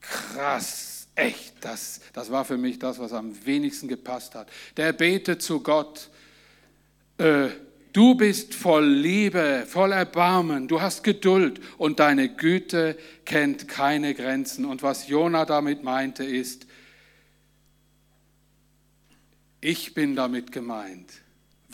krass, 0.01 0.93
echt, 1.14 1.55
das, 1.61 2.00
das 2.12 2.31
war 2.31 2.44
für 2.44 2.57
mich 2.57 2.79
das, 2.79 2.98
was 2.98 3.12
am 3.12 3.35
wenigsten 3.46 3.88
gepasst 3.88 4.35
hat. 4.35 4.48
Der 4.77 4.92
betet 4.92 5.42
zu 5.42 5.61
Gott, 5.61 6.11
äh, 7.18 7.48
du 7.92 8.14
bist 8.14 8.55
voll 8.55 8.87
Liebe, 8.87 9.64
voll 9.66 9.92
Erbarmen, 9.92 10.68
du 10.68 10.81
hast 10.81 11.05
Geduld 11.05 11.61
und 11.79 12.00
deine 12.00 12.35
Güte 12.35 12.96
kennt 13.24 13.68
keine 13.68 14.14
Grenzen. 14.14 14.64
Und 14.64 14.83
was 14.83 15.09
Jona 15.09 15.44
damit 15.44 15.85
meinte 15.85 16.24
ist, 16.24 16.66
ich 19.61 19.94
bin 19.94 20.14
damit 20.16 20.53
gemeint 20.53 21.24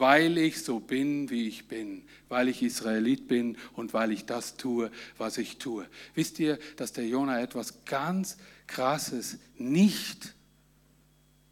weil 0.00 0.38
ich 0.38 0.62
so 0.62 0.80
bin, 0.80 1.30
wie 1.30 1.46
ich 1.46 1.68
bin, 1.68 2.02
weil 2.28 2.48
ich 2.48 2.62
Israelit 2.62 3.28
bin 3.28 3.56
und 3.74 3.92
weil 3.92 4.12
ich 4.12 4.24
das 4.24 4.56
tue, 4.56 4.90
was 5.18 5.38
ich 5.38 5.58
tue. 5.58 5.86
Wisst 6.14 6.38
ihr, 6.40 6.58
dass 6.76 6.92
der 6.92 7.06
Jona 7.06 7.40
etwas 7.40 7.84
ganz 7.84 8.38
Krasses 8.70 9.38
nicht 9.58 10.34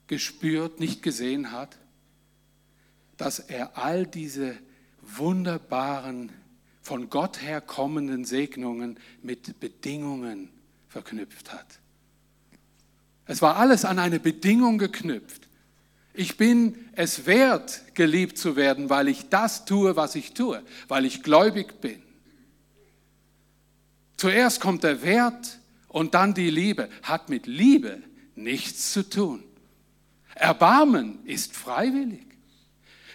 gespürt, 0.06 0.80
nicht 0.80 1.02
gesehen 1.02 1.52
hat? 1.52 1.76
Dass 3.16 3.40
er 3.40 3.76
all 3.76 4.06
diese 4.06 4.56
wunderbaren, 5.02 6.32
von 6.80 7.10
Gott 7.10 7.42
her 7.42 7.60
kommenden 7.60 8.24
Segnungen 8.24 8.98
mit 9.22 9.60
Bedingungen 9.60 10.48
verknüpft 10.88 11.52
hat. 11.52 11.66
Es 13.26 13.42
war 13.42 13.56
alles 13.56 13.84
an 13.84 13.98
eine 13.98 14.18
Bedingung 14.18 14.78
geknüpft. 14.78 15.48
Ich 16.14 16.38
bin 16.38 16.88
es 16.92 17.26
wert, 17.26 17.82
geliebt 17.94 18.38
zu 18.38 18.56
werden, 18.56 18.88
weil 18.88 19.08
ich 19.08 19.28
das 19.28 19.66
tue, 19.66 19.96
was 19.96 20.14
ich 20.14 20.32
tue, 20.32 20.62
weil 20.88 21.04
ich 21.04 21.22
gläubig 21.22 21.82
bin. 21.82 22.02
Zuerst 24.16 24.60
kommt 24.60 24.82
der 24.82 25.02
Wert 25.02 25.57
und 25.88 26.14
dann 26.14 26.34
die 26.34 26.50
Liebe. 26.50 26.88
Hat 27.02 27.28
mit 27.28 27.46
Liebe 27.46 28.02
nichts 28.34 28.92
zu 28.92 29.08
tun. 29.08 29.42
Erbarmen 30.34 31.24
ist 31.24 31.56
freiwillig. 31.56 32.26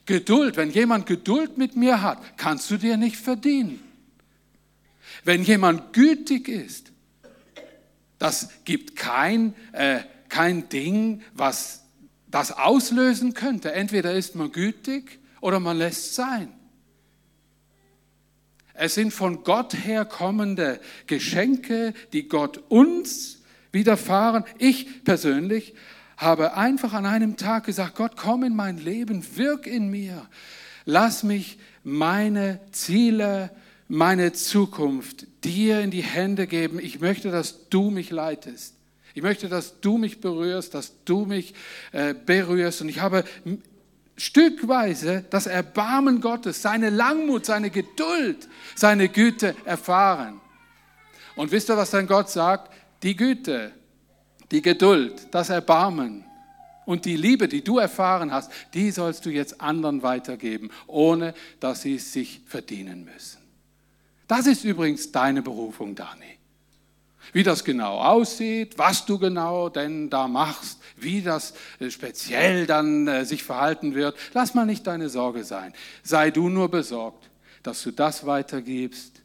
Geduld, 0.05 0.57
wenn 0.57 0.69
jemand 0.69 1.05
Geduld 1.05 1.57
mit 1.57 1.75
mir 1.77 2.01
hat, 2.01 2.37
kannst 2.37 2.69
du 2.69 2.77
dir 2.77 2.97
nicht 2.97 3.15
verdienen. 3.15 3.79
Wenn 5.23 5.43
jemand 5.43 5.93
gütig 5.93 6.49
ist, 6.49 6.91
das 8.19 8.49
gibt 8.65 8.95
kein, 8.95 9.53
äh, 9.71 10.01
kein 10.27 10.67
Ding, 10.67 11.21
was 11.33 11.83
das 12.27 12.51
auslösen 12.51 13.33
könnte. 13.33 13.73
Entweder 13.73 14.13
ist 14.13 14.35
man 14.35 14.51
gütig 14.51 15.19
oder 15.39 15.59
man 15.59 15.77
lässt 15.77 16.15
sein. 16.15 16.51
Es 18.73 18.95
sind 18.95 19.13
von 19.13 19.43
Gott 19.43 19.73
herkommende 19.73 20.79
Geschenke, 21.07 21.93
die 22.11 22.27
Gott 22.27 22.61
uns 22.69 23.41
widerfahren. 23.71 24.43
Ich 24.57 25.03
persönlich 25.03 25.73
habe 26.17 26.55
einfach 26.55 26.93
an 26.93 27.05
einem 27.05 27.37
Tag 27.37 27.65
gesagt, 27.65 27.95
Gott, 27.95 28.13
komm 28.15 28.43
in 28.43 28.55
mein 28.55 28.77
Leben, 28.77 29.25
wirk 29.35 29.67
in 29.67 29.89
mir. 29.89 30.27
Lass 30.85 31.23
mich 31.23 31.59
meine 31.83 32.59
Ziele, 32.71 33.51
meine 33.87 34.33
Zukunft 34.33 35.27
dir 35.43 35.81
in 35.81 35.91
die 35.91 36.01
Hände 36.03 36.47
geben. 36.47 36.79
Ich 36.79 36.99
möchte, 36.99 37.29
dass 37.29 37.69
du 37.69 37.89
mich 37.89 38.09
leitest. 38.09 38.75
Ich 39.13 39.21
möchte, 39.21 39.49
dass 39.49 39.79
du 39.81 39.97
mich 39.97 40.21
berührst, 40.21 40.73
dass 40.73 40.93
du 41.05 41.25
mich 41.25 41.53
äh, 41.91 42.15
berührst. 42.15 42.81
Und 42.81 42.89
ich 42.89 42.99
habe 42.99 43.23
stückweise 44.15 45.25
das 45.29 45.47
Erbarmen 45.47 46.21
Gottes, 46.21 46.61
seine 46.61 46.89
Langmut, 46.89 47.45
seine 47.45 47.69
Geduld, 47.69 48.47
seine 48.75 49.09
Güte 49.09 49.55
erfahren. 49.65 50.39
Und 51.35 51.51
wisst 51.51 51.69
ihr, 51.69 51.77
was 51.77 51.89
dein 51.89 52.07
Gott 52.07 52.29
sagt? 52.29 52.71
Die 53.01 53.15
Güte, 53.15 53.71
die 54.51 54.61
Geduld, 54.61 55.27
das 55.31 55.49
Erbarmen 55.49 56.25
und 56.85 57.05
die 57.05 57.17
Liebe, 57.17 57.47
die 57.47 57.63
du 57.63 57.79
erfahren 57.79 58.31
hast, 58.31 58.51
die 58.73 58.91
sollst 58.91 59.25
du 59.25 59.29
jetzt 59.29 59.59
anderen 59.61 60.03
weitergeben, 60.03 60.69
ohne 60.87 61.33
dass 61.59 61.81
sie 61.81 61.95
es 61.95 62.13
sich 62.13 62.41
verdienen 62.45 63.05
müssen. 63.05 63.39
Das 64.27 64.47
ist 64.47 64.63
übrigens 64.63 65.11
deine 65.11 65.41
Berufung, 65.41 65.95
Dani. 65.95 66.37
Wie 67.31 67.43
das 67.43 67.63
genau 67.63 67.99
aussieht, 67.99 68.77
was 68.77 69.05
du 69.05 69.17
genau 69.17 69.69
denn 69.69 70.09
da 70.09 70.27
machst, 70.27 70.79
wie 70.97 71.21
das 71.21 71.53
äh, 71.79 71.89
speziell 71.89 72.65
dann 72.65 73.07
äh, 73.07 73.25
sich 73.25 73.43
verhalten 73.43 73.95
wird, 73.95 74.17
lass 74.33 74.53
mal 74.53 74.65
nicht 74.65 74.85
deine 74.85 75.09
Sorge 75.09 75.43
sein. 75.43 75.73
Sei 76.03 76.31
du 76.31 76.49
nur 76.49 76.69
besorgt, 76.69 77.29
dass 77.63 77.81
du 77.83 77.91
das 77.91 78.25
weitergibst, 78.25 79.21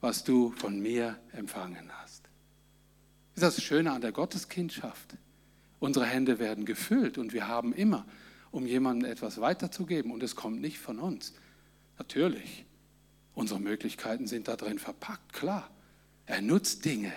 was 0.00 0.22
du 0.22 0.52
von 0.52 0.78
mir 0.78 1.18
empfangen 1.32 1.90
hast. 2.00 2.22
Ist 3.34 3.42
das 3.42 3.62
Schöne 3.62 3.92
an 3.92 4.00
der 4.00 4.12
Gotteskindschaft. 4.12 5.16
Unsere 5.80 6.06
Hände 6.06 6.38
werden 6.38 6.64
gefüllt 6.64 7.18
und 7.18 7.32
wir 7.32 7.48
haben 7.48 7.72
immer, 7.72 8.04
um 8.50 8.66
jemandem 8.66 9.10
etwas 9.10 9.40
weiterzugeben 9.40 10.10
und 10.10 10.22
es 10.22 10.34
kommt 10.34 10.60
nicht 10.60 10.78
von 10.78 10.98
uns. 10.98 11.34
Natürlich, 11.98 12.64
unsere 13.34 13.60
Möglichkeiten 13.60 14.26
sind 14.26 14.48
da 14.48 14.56
drin 14.56 14.78
verpackt, 14.78 15.32
klar. 15.32 15.68
Er 16.28 16.42
nutzt 16.42 16.84
Dinge, 16.84 17.12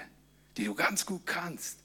die 0.58 0.66
du 0.66 0.74
ganz 0.74 1.06
gut 1.06 1.26
kannst. 1.26 1.80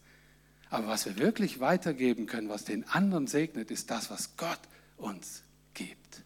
Aber 0.70 0.86
was 0.86 1.06
wir 1.06 1.18
wirklich 1.18 1.60
weitergeben 1.60 2.26
können, 2.26 2.48
was 2.48 2.64
den 2.64 2.88
anderen 2.88 3.26
segnet, 3.26 3.70
ist 3.70 3.90
das, 3.90 4.10
was 4.10 4.36
Gott 4.36 4.60
uns 4.96 5.42
gibt. 5.74 6.22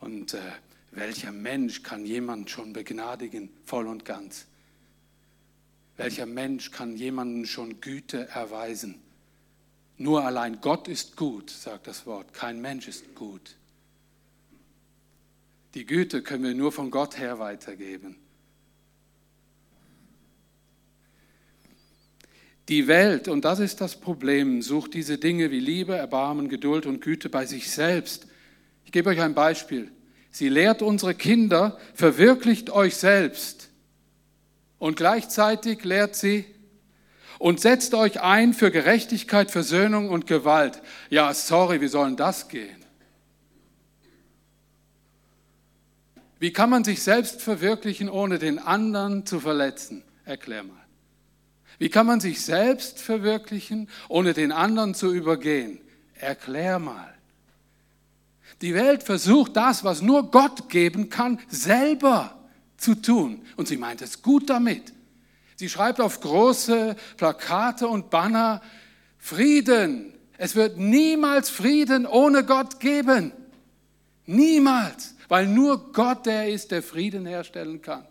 Und 0.00 0.34
äh, 0.34 0.40
welcher 0.90 1.30
Mensch 1.30 1.82
kann 1.82 2.06
jemanden 2.06 2.48
schon 2.48 2.72
begnadigen, 2.72 3.50
voll 3.64 3.86
und 3.86 4.04
ganz? 4.04 4.46
Welcher 5.98 6.26
Mensch 6.26 6.70
kann 6.70 6.96
jemanden 6.96 7.46
schon 7.46 7.80
Güte 7.80 8.28
erweisen? 8.28 8.98
Nur 9.98 10.24
allein 10.24 10.60
Gott 10.62 10.88
ist 10.88 11.16
gut, 11.16 11.50
sagt 11.50 11.86
das 11.86 12.06
Wort. 12.06 12.32
Kein 12.32 12.62
Mensch 12.62 12.88
ist 12.88 13.14
gut. 13.14 13.56
Die 15.74 15.84
Güte 15.84 16.22
können 16.22 16.44
wir 16.44 16.54
nur 16.54 16.72
von 16.72 16.90
Gott 16.90 17.18
her 17.18 17.38
weitergeben. 17.38 18.16
Die 22.68 22.86
Welt, 22.86 23.28
und 23.28 23.44
das 23.44 23.58
ist 23.58 23.80
das 23.80 23.96
Problem, 23.96 24.62
sucht 24.62 24.94
diese 24.94 25.18
Dinge 25.18 25.50
wie 25.50 25.58
Liebe, 25.58 25.96
Erbarmen, 25.96 26.48
Geduld 26.48 26.86
und 26.86 27.00
Güte 27.00 27.28
bei 27.28 27.44
sich 27.44 27.70
selbst. 27.70 28.26
Ich 28.84 28.92
gebe 28.92 29.10
euch 29.10 29.20
ein 29.20 29.34
Beispiel. 29.34 29.90
Sie 30.30 30.48
lehrt 30.48 30.80
unsere 30.80 31.14
Kinder, 31.14 31.78
verwirklicht 31.94 32.70
euch 32.70 32.96
selbst. 32.96 33.68
Und 34.78 34.96
gleichzeitig 34.96 35.84
lehrt 35.84 36.14
sie, 36.14 36.46
und 37.42 37.58
setzt 37.58 37.92
euch 37.94 38.20
ein 38.20 38.54
für 38.54 38.70
Gerechtigkeit, 38.70 39.50
Versöhnung 39.50 40.10
und 40.10 40.28
Gewalt. 40.28 40.80
Ja, 41.10 41.34
sorry, 41.34 41.80
wie 41.80 41.88
soll 41.88 42.06
denn 42.06 42.16
das 42.16 42.46
gehen? 42.46 42.84
Wie 46.38 46.52
kann 46.52 46.70
man 46.70 46.84
sich 46.84 47.02
selbst 47.02 47.42
verwirklichen, 47.42 48.08
ohne 48.08 48.38
den 48.38 48.60
anderen 48.60 49.26
zu 49.26 49.40
verletzen? 49.40 50.04
Erklär 50.24 50.62
mal. 50.62 50.81
Wie 51.82 51.88
kann 51.88 52.06
man 52.06 52.20
sich 52.20 52.42
selbst 52.42 53.00
verwirklichen, 53.00 53.88
ohne 54.08 54.34
den 54.34 54.52
anderen 54.52 54.94
zu 54.94 55.12
übergehen? 55.12 55.80
Erklär 56.14 56.78
mal. 56.78 57.12
Die 58.60 58.72
Welt 58.72 59.02
versucht 59.02 59.56
das, 59.56 59.82
was 59.82 60.00
nur 60.00 60.30
Gott 60.30 60.68
geben 60.68 61.08
kann, 61.08 61.40
selber 61.48 62.38
zu 62.76 62.94
tun. 62.94 63.44
Und 63.56 63.66
sie 63.66 63.78
meint 63.78 64.00
es 64.00 64.22
gut 64.22 64.48
damit. 64.48 64.92
Sie 65.56 65.68
schreibt 65.68 66.00
auf 66.00 66.20
große 66.20 66.94
Plakate 67.16 67.88
und 67.88 68.10
Banner, 68.10 68.62
Frieden. 69.18 70.14
Es 70.38 70.54
wird 70.54 70.78
niemals 70.78 71.50
Frieden 71.50 72.06
ohne 72.06 72.44
Gott 72.44 72.78
geben. 72.78 73.32
Niemals, 74.24 75.16
weil 75.26 75.48
nur 75.48 75.92
Gott 75.92 76.26
der 76.26 76.48
ist, 76.48 76.70
der 76.70 76.84
Frieden 76.84 77.26
herstellen 77.26 77.82
kann. 77.82 78.06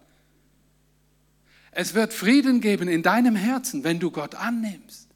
Es 1.72 1.94
wird 1.94 2.14
Frieden 2.14 2.60
geben 2.60 2.88
in 2.90 3.02
deinem 3.02 3.36
Herzen, 3.36 3.84
wenn 3.84 4.00
du 4.00 4.12
Gott 4.12 4.36
annimmst. 4.36 5.10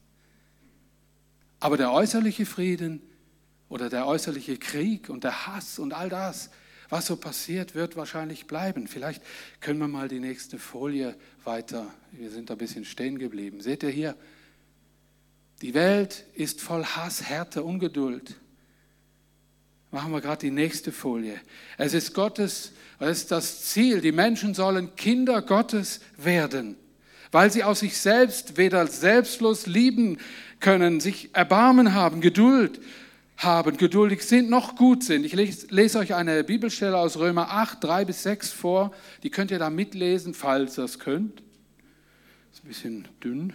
Aber 1.60 1.76
der 1.76 1.92
äußerliche 1.92 2.46
Frieden 2.46 3.02
oder 3.68 3.90
der 3.90 4.06
äußerliche 4.06 4.56
Krieg 4.58 5.10
und 5.10 5.24
der 5.24 5.46
Hass 5.46 5.78
und 5.78 5.92
all 5.92 6.08
das, 6.08 6.50
was 6.88 7.06
so 7.06 7.16
passiert, 7.16 7.74
wird 7.74 7.96
wahrscheinlich 7.96 8.46
bleiben. 8.46 8.86
Vielleicht 8.88 9.22
können 9.60 9.78
wir 9.78 9.88
mal 9.88 10.08
die 10.08 10.20
nächste 10.20 10.58
Folie 10.58 11.16
weiter. 11.44 11.86
Wir 12.12 12.30
sind 12.30 12.48
da 12.48 12.54
ein 12.54 12.58
bisschen 12.58 12.84
stehen 12.84 13.18
geblieben. 13.18 13.60
Seht 13.60 13.82
ihr 13.82 13.90
hier? 13.90 14.16
Die 15.62 15.74
Welt 15.74 16.24
ist 16.34 16.60
voll 16.60 16.84
Hass, 16.84 17.22
Härte, 17.22 17.64
Ungeduld. 17.64 18.36
Machen 19.96 20.12
wir 20.12 20.20
gerade 20.20 20.40
die 20.40 20.50
nächste 20.50 20.92
Folie. 20.92 21.40
Es 21.78 21.94
ist 21.94 22.12
Gottes, 22.12 22.72
es 22.98 23.22
ist 23.22 23.30
das 23.30 23.62
Ziel. 23.62 24.02
Die 24.02 24.12
Menschen 24.12 24.52
sollen 24.52 24.94
Kinder 24.94 25.40
Gottes 25.40 26.00
werden, 26.18 26.76
weil 27.32 27.50
sie 27.50 27.64
aus 27.64 27.80
sich 27.80 27.96
selbst 27.96 28.58
weder 28.58 28.86
selbstlos 28.88 29.66
lieben 29.66 30.18
können, 30.60 31.00
sich 31.00 31.30
Erbarmen 31.32 31.94
haben, 31.94 32.20
Geduld 32.20 32.78
haben, 33.38 33.78
geduldig 33.78 34.22
sind, 34.24 34.50
noch 34.50 34.76
gut 34.76 35.02
sind. 35.02 35.24
Ich 35.24 35.32
lese, 35.32 35.98
euch 35.98 36.12
eine 36.12 36.44
Bibelstelle 36.44 36.98
aus 36.98 37.16
Römer 37.16 37.52
8, 37.52 37.82
3 37.82 38.04
bis 38.04 38.22
6 38.22 38.50
vor. 38.50 38.92
Die 39.22 39.30
könnt 39.30 39.50
ihr 39.50 39.58
da 39.58 39.70
mitlesen, 39.70 40.34
falls 40.34 40.78
ihr 40.78 40.84
es 40.84 40.98
könnt. 40.98 41.40
Ist 42.52 42.64
ein 42.64 42.68
bisschen 42.68 43.08
dünn. 43.24 43.54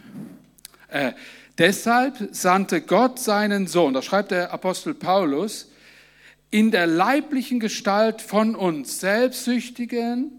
Äh, 0.88 1.12
deshalb 1.60 2.30
sandte 2.32 2.82
Gott 2.82 3.20
seinen 3.20 3.68
Sohn, 3.68 3.94
da 3.94 4.02
schreibt 4.02 4.32
der 4.32 4.52
Apostel 4.52 4.96
Paulus, 4.96 5.68
in 6.52 6.70
der 6.70 6.86
leiblichen 6.86 7.60
Gestalt 7.60 8.22
von 8.22 8.56
uns 8.56 9.00
selbstsüchtigen, 9.00 10.32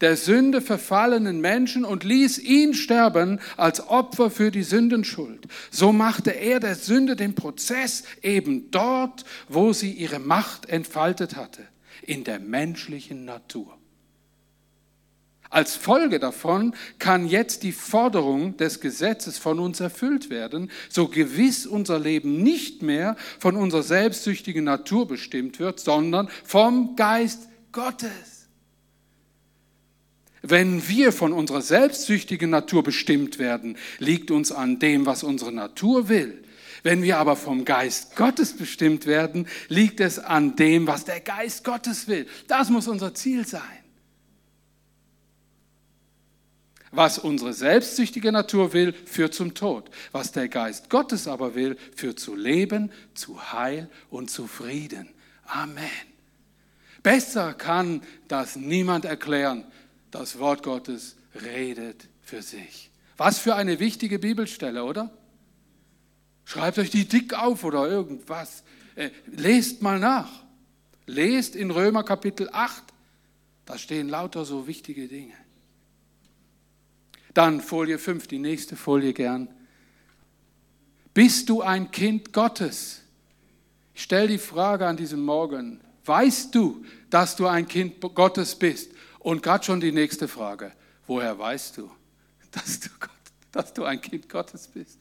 der 0.00 0.16
Sünde 0.16 0.60
verfallenen 0.60 1.40
Menschen 1.40 1.84
und 1.84 2.04
ließ 2.04 2.38
ihn 2.38 2.74
sterben 2.74 3.40
als 3.56 3.86
Opfer 3.88 4.30
für 4.30 4.50
die 4.50 4.62
Sündenschuld. 4.62 5.46
So 5.70 5.92
machte 5.92 6.30
er 6.30 6.60
der 6.60 6.74
Sünde 6.74 7.16
den 7.16 7.34
Prozess 7.34 8.04
eben 8.22 8.70
dort, 8.70 9.24
wo 9.48 9.72
sie 9.72 9.92
ihre 9.92 10.18
Macht 10.18 10.68
entfaltet 10.68 11.36
hatte, 11.36 11.62
in 12.02 12.24
der 12.24 12.40
menschlichen 12.40 13.24
Natur. 13.24 13.79
Als 15.50 15.74
Folge 15.74 16.20
davon 16.20 16.76
kann 17.00 17.26
jetzt 17.26 17.64
die 17.64 17.72
Forderung 17.72 18.56
des 18.56 18.80
Gesetzes 18.80 19.36
von 19.36 19.58
uns 19.58 19.80
erfüllt 19.80 20.30
werden, 20.30 20.70
so 20.88 21.08
gewiss 21.08 21.66
unser 21.66 21.98
Leben 21.98 22.40
nicht 22.40 22.82
mehr 22.82 23.16
von 23.40 23.56
unserer 23.56 23.82
selbstsüchtigen 23.82 24.62
Natur 24.62 25.08
bestimmt 25.08 25.58
wird, 25.58 25.80
sondern 25.80 26.28
vom 26.44 26.94
Geist 26.94 27.48
Gottes. 27.72 28.48
Wenn 30.40 30.88
wir 30.88 31.12
von 31.12 31.32
unserer 31.32 31.62
selbstsüchtigen 31.62 32.50
Natur 32.50 32.84
bestimmt 32.84 33.40
werden, 33.40 33.76
liegt 33.98 34.30
uns 34.30 34.52
an 34.52 34.78
dem, 34.78 35.04
was 35.04 35.24
unsere 35.24 35.52
Natur 35.52 36.08
will. 36.08 36.44
Wenn 36.84 37.02
wir 37.02 37.18
aber 37.18 37.34
vom 37.34 37.64
Geist 37.64 38.14
Gottes 38.14 38.56
bestimmt 38.56 39.04
werden, 39.04 39.48
liegt 39.68 40.00
es 40.00 40.20
an 40.20 40.54
dem, 40.54 40.86
was 40.86 41.04
der 41.04 41.20
Geist 41.20 41.64
Gottes 41.64 42.06
will. 42.06 42.26
Das 42.46 42.70
muss 42.70 42.88
unser 42.88 43.14
Ziel 43.14 43.46
sein. 43.46 43.79
Was 46.92 47.18
unsere 47.18 47.52
selbstsüchtige 47.52 48.32
Natur 48.32 48.72
will, 48.72 48.92
führt 48.92 49.34
zum 49.34 49.54
Tod. 49.54 49.90
Was 50.10 50.32
der 50.32 50.48
Geist 50.48 50.90
Gottes 50.90 51.28
aber 51.28 51.54
will, 51.54 51.76
führt 51.94 52.18
zu 52.18 52.34
Leben, 52.34 52.90
zu 53.14 53.52
Heil 53.52 53.88
und 54.10 54.30
zu 54.30 54.46
Frieden. 54.46 55.08
Amen. 55.44 55.88
Besser 57.02 57.54
kann 57.54 58.02
das 58.28 58.56
niemand 58.56 59.04
erklären. 59.04 59.64
Das 60.10 60.38
Wort 60.38 60.62
Gottes 60.64 61.16
redet 61.44 62.08
für 62.22 62.42
sich. 62.42 62.90
Was 63.16 63.38
für 63.38 63.54
eine 63.54 63.78
wichtige 63.78 64.18
Bibelstelle, 64.18 64.84
oder? 64.84 65.10
Schreibt 66.44 66.78
euch 66.78 66.90
die 66.90 67.06
dick 67.06 67.34
auf 67.34 67.62
oder 67.62 67.88
irgendwas. 67.88 68.64
Äh, 68.96 69.10
lest 69.26 69.82
mal 69.82 70.00
nach. 70.00 70.30
Lest 71.06 71.54
in 71.54 71.70
Römer 71.70 72.02
Kapitel 72.02 72.48
8. 72.50 72.82
Da 73.64 73.78
stehen 73.78 74.08
lauter 74.08 74.44
so 74.44 74.66
wichtige 74.66 75.06
Dinge. 75.06 75.34
Dann 77.34 77.60
Folie 77.60 77.98
5, 77.98 78.26
die 78.26 78.38
nächste 78.38 78.76
Folie 78.76 79.12
gern. 79.12 79.48
Bist 81.14 81.48
du 81.48 81.62
ein 81.62 81.90
Kind 81.90 82.32
Gottes? 82.32 83.02
Ich 83.94 84.02
stelle 84.02 84.28
die 84.28 84.38
Frage 84.38 84.86
an 84.86 84.96
diesem 84.96 85.22
Morgen. 85.22 85.80
Weißt 86.04 86.54
du, 86.54 86.84
dass 87.10 87.36
du 87.36 87.46
ein 87.46 87.68
Kind 87.68 88.00
Gottes 88.00 88.54
bist? 88.54 88.92
Und 89.18 89.42
gerade 89.42 89.64
schon 89.64 89.80
die 89.80 89.92
nächste 89.92 90.28
Frage. 90.28 90.72
Woher 91.06 91.38
weißt 91.38 91.76
du, 91.76 91.90
dass 92.50 92.80
du, 92.80 92.88
Gott, 92.98 93.10
dass 93.52 93.72
du 93.74 93.84
ein 93.84 94.00
Kind 94.00 94.28
Gottes 94.28 94.68
bist? 94.68 94.98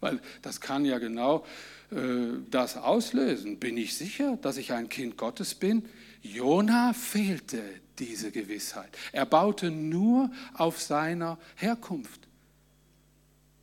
Weil 0.00 0.20
das 0.42 0.60
kann 0.60 0.84
ja 0.84 0.98
genau 0.98 1.44
äh, 1.90 2.38
das 2.50 2.76
auslösen. 2.76 3.58
Bin 3.58 3.76
ich 3.76 3.94
sicher, 3.94 4.38
dass 4.40 4.56
ich 4.56 4.72
ein 4.72 4.88
Kind 4.88 5.16
Gottes 5.16 5.54
bin? 5.54 5.84
Jona 6.22 6.92
fehlte 6.92 7.62
diese 8.00 8.32
Gewissheit. 8.32 8.96
Er 9.12 9.26
baute 9.26 9.70
nur 9.70 10.30
auf 10.54 10.80
seiner 10.80 11.38
Herkunft. 11.56 12.26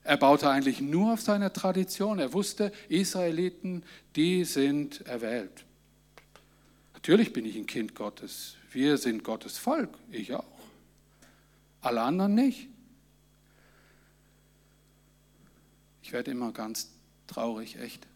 Er 0.03 0.17
baute 0.17 0.49
eigentlich 0.49 0.79
nur 0.79 1.13
auf 1.13 1.21
seiner 1.21 1.51
Tradition. 1.51 2.19
Er 2.19 2.31
wusste, 2.31 2.71
Israeliten, 2.87 3.83
die 4.15 4.45
sind 4.45 5.01
erwählt. 5.01 5.65
Natürlich 6.93 7.33
bin 7.33 7.45
ich 7.45 7.57
ein 7.57 7.65
Kind 7.65 7.93
Gottes. 7.93 8.55
Wir 8.71 8.97
sind 8.97 9.23
Gottes 9.23 9.57
Volk. 9.57 9.89
Ich 10.11 10.33
auch. 10.33 10.45
Alle 11.81 12.01
anderen 12.01 12.35
nicht. 12.35 12.69
Ich 16.01 16.13
werde 16.13 16.31
immer 16.31 16.53
ganz 16.53 16.89
traurig, 17.27 17.77
echt, 17.79 18.07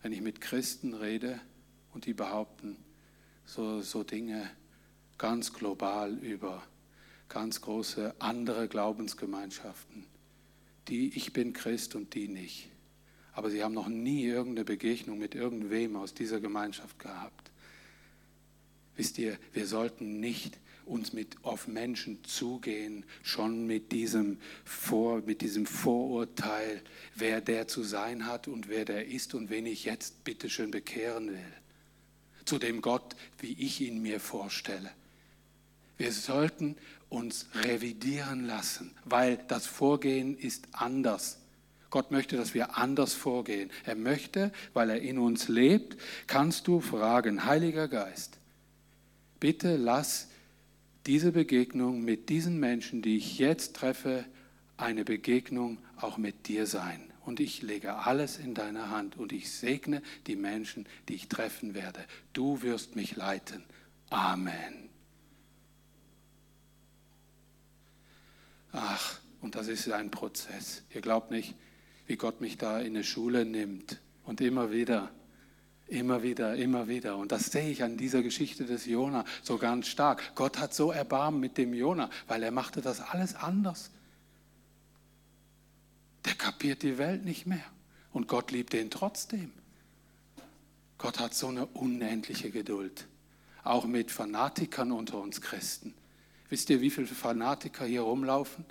wenn 0.00 0.12
ich 0.12 0.22
mit 0.22 0.40
Christen 0.40 0.94
rede 0.94 1.38
und 1.92 2.06
die 2.06 2.14
behaupten, 2.14 2.76
so, 3.44 3.82
so 3.82 4.02
Dinge 4.02 4.48
ganz 5.18 5.52
global 5.52 6.16
über 6.18 6.62
ganz 7.28 7.60
große 7.60 8.14
andere 8.20 8.68
Glaubensgemeinschaften, 8.68 10.06
die 10.88 11.14
ich 11.16 11.32
bin 11.32 11.52
Christ 11.52 11.94
und 11.94 12.14
die 12.14 12.28
nicht. 12.28 12.68
Aber 13.32 13.50
sie 13.50 13.62
haben 13.62 13.74
noch 13.74 13.88
nie 13.88 14.24
irgendeine 14.24 14.64
Begegnung 14.64 15.18
mit 15.18 15.34
irgendwem 15.34 15.96
aus 15.96 16.14
dieser 16.14 16.40
Gemeinschaft 16.40 16.98
gehabt. 16.98 17.50
Wisst 18.96 19.18
ihr, 19.18 19.38
wir 19.52 19.66
sollten 19.66 20.18
nicht 20.18 20.58
uns 20.84 21.12
mit 21.12 21.36
auf 21.44 21.68
Menschen 21.68 22.24
zugehen, 22.24 23.04
schon 23.22 23.66
mit 23.66 23.92
diesem, 23.92 24.38
Vor, 24.64 25.20
mit 25.20 25.42
diesem 25.42 25.66
Vorurteil, 25.66 26.82
wer 27.14 27.40
der 27.40 27.68
zu 27.68 27.82
sein 27.82 28.26
hat 28.26 28.48
und 28.48 28.68
wer 28.68 28.84
der 28.84 29.06
ist 29.06 29.34
und 29.34 29.50
wen 29.50 29.66
ich 29.66 29.84
jetzt 29.84 30.24
bitteschön 30.24 30.70
bekehren 30.70 31.28
will. 31.28 31.52
Zu 32.44 32.58
dem 32.58 32.80
Gott, 32.80 33.14
wie 33.38 33.52
ich 33.52 33.80
ihn 33.82 34.00
mir 34.00 34.18
vorstelle. 34.18 34.90
Wir 35.98 36.12
sollten 36.12 36.76
uns 37.08 37.46
revidieren 37.54 38.46
lassen, 38.46 38.94
weil 39.04 39.38
das 39.48 39.66
Vorgehen 39.66 40.38
ist 40.38 40.68
anders. 40.72 41.40
Gott 41.90 42.10
möchte, 42.10 42.36
dass 42.36 42.54
wir 42.54 42.76
anders 42.76 43.14
vorgehen. 43.14 43.70
Er 43.84 43.96
möchte, 43.96 44.52
weil 44.74 44.90
er 44.90 45.00
in 45.00 45.18
uns 45.18 45.48
lebt, 45.48 45.96
kannst 46.26 46.68
du 46.68 46.80
fragen, 46.80 47.44
Heiliger 47.44 47.88
Geist, 47.88 48.38
bitte 49.40 49.76
lass 49.76 50.28
diese 51.06 51.32
Begegnung 51.32 52.04
mit 52.04 52.28
diesen 52.28 52.60
Menschen, 52.60 53.02
die 53.02 53.16
ich 53.16 53.38
jetzt 53.38 53.76
treffe, 53.76 54.24
eine 54.76 55.04
Begegnung 55.04 55.78
auch 55.96 56.18
mit 56.18 56.46
dir 56.48 56.66
sein. 56.66 57.12
Und 57.24 57.40
ich 57.40 57.62
lege 57.62 57.96
alles 57.96 58.38
in 58.38 58.54
deine 58.54 58.90
Hand 58.90 59.16
und 59.16 59.32
ich 59.32 59.50
segne 59.50 60.02
die 60.26 60.36
Menschen, 60.36 60.86
die 61.08 61.14
ich 61.14 61.28
treffen 61.28 61.74
werde. 61.74 62.04
Du 62.32 62.62
wirst 62.62 62.96
mich 62.96 63.16
leiten. 63.16 63.64
Amen. 64.10 64.87
Ach, 68.72 69.18
und 69.40 69.54
das 69.54 69.68
ist 69.68 69.90
ein 69.90 70.10
Prozess. 70.10 70.82
Ihr 70.94 71.00
glaubt 71.00 71.30
nicht, 71.30 71.54
wie 72.06 72.16
Gott 72.16 72.40
mich 72.40 72.56
da 72.58 72.80
in 72.80 72.96
eine 72.96 73.04
Schule 73.04 73.44
nimmt 73.44 74.00
und 74.24 74.40
immer 74.40 74.72
wieder, 74.72 75.10
immer 75.86 76.22
wieder, 76.22 76.56
immer 76.56 76.88
wieder. 76.88 77.16
Und 77.16 77.32
das 77.32 77.46
sehe 77.46 77.70
ich 77.70 77.82
an 77.82 77.96
dieser 77.96 78.22
Geschichte 78.22 78.64
des 78.64 78.86
Jona 78.86 79.24
so 79.42 79.58
ganz 79.58 79.86
stark. 79.88 80.34
Gott 80.34 80.58
hat 80.58 80.74
so 80.74 80.90
Erbarmen 80.90 81.40
mit 81.40 81.56
dem 81.58 81.74
Jona, 81.74 82.10
weil 82.26 82.42
er 82.42 82.50
machte 82.50 82.80
das 82.80 83.00
alles 83.00 83.34
anders. 83.34 83.90
Der 86.24 86.34
kapiert 86.34 86.82
die 86.82 86.98
Welt 86.98 87.24
nicht 87.24 87.46
mehr. 87.46 87.64
Und 88.12 88.28
Gott 88.28 88.50
liebt 88.50 88.74
ihn 88.74 88.90
trotzdem. 88.90 89.52
Gott 90.98 91.20
hat 91.20 91.34
so 91.34 91.48
eine 91.48 91.66
unendliche 91.66 92.50
Geduld. 92.50 93.06
Auch 93.62 93.84
mit 93.84 94.10
Fanatikern 94.10 94.92
unter 94.92 95.18
uns 95.18 95.40
Christen. 95.40 95.94
Wisst 96.48 96.70
ihr, 96.70 96.80
wie 96.80 96.90
viele 96.90 97.06
Fanatiker 97.06 97.84
hier 97.84 98.02
rumlaufen? 98.02 98.64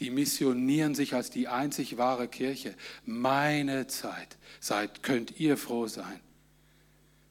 Die 0.00 0.10
missionieren 0.10 0.94
sich 0.94 1.14
als 1.14 1.30
die 1.30 1.48
einzig 1.48 1.96
wahre 1.96 2.28
Kirche. 2.28 2.74
Meine 3.04 3.86
Zeit, 3.86 4.36
seid, 4.60 5.02
könnt 5.02 5.38
ihr 5.38 5.56
froh 5.56 5.86
sein, 5.86 6.20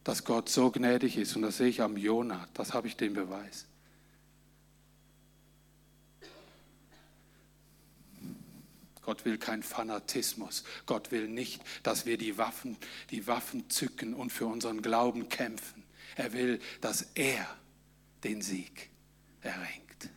dass 0.03 0.23
Gott 0.23 0.49
so 0.49 0.71
gnädig 0.71 1.17
ist. 1.17 1.35
Und 1.35 1.41
das 1.41 1.57
sehe 1.57 1.67
ich 1.67 1.81
am 1.81 1.97
Jonah, 1.97 2.47
das 2.53 2.73
habe 2.73 2.87
ich 2.87 2.95
den 2.95 3.13
Beweis. 3.13 3.67
Gott 9.01 9.25
will 9.25 9.37
kein 9.37 9.63
Fanatismus. 9.63 10.63
Gott 10.85 11.11
will 11.11 11.27
nicht, 11.27 11.61
dass 11.83 12.05
wir 12.05 12.17
die 12.17 12.37
Waffen, 12.37 12.77
die 13.11 13.27
Waffen 13.27 13.69
zücken 13.69 14.13
und 14.13 14.31
für 14.31 14.45
unseren 14.45 14.81
Glauben 14.81 15.27
kämpfen. 15.27 15.83
Er 16.15 16.31
will, 16.31 16.59
dass 16.79 17.09
er 17.15 17.45
den 18.23 18.41
Sieg 18.41 18.89
erringt. 19.41 20.09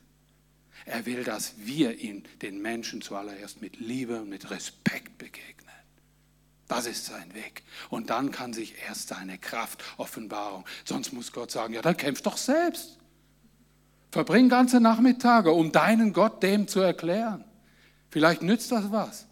Er 0.85 1.05
will, 1.05 1.25
dass 1.25 1.55
wir 1.59 1.99
ihn, 1.99 2.25
den 2.43 2.63
Menschen 2.63 3.03
zuallererst 3.03 3.61
mit 3.61 3.81
Liebe 3.81 4.21
und 4.21 4.29
mit 4.29 4.51
Respekt 4.51 5.19
begegnen. 5.19 5.67
Das 6.69 6.87
ist 6.87 7.07
sein 7.07 7.33
Weg. 7.35 7.63
Und 7.91 8.11
dann 8.11 8.31
kann 8.31 8.53
sich 8.53 8.75
erst 8.87 9.09
seine 9.09 9.39
Kraft, 9.39 9.83
Offenbarung. 9.99 10.65
Sonst 10.85 11.13
muss 11.13 11.33
Gott 11.33 11.51
sagen, 11.51 11.75
ja, 11.75 11.83
dann 11.83 11.97
kämpf 11.97 12.23
doch 12.23 12.37
selbst. 12.37 12.99
Verbring 14.11 14.49
ganze 14.49 14.81
Nachmittage, 14.81 15.53
um 15.53 15.73
deinen 15.73 16.13
Gott 16.13 16.43
dem 16.43 16.69
zu 16.69 16.81
erklären. 16.81 17.45
Vielleicht 18.11 18.43
nützt 18.43 18.73
das 18.73 18.91
was. 18.91 19.27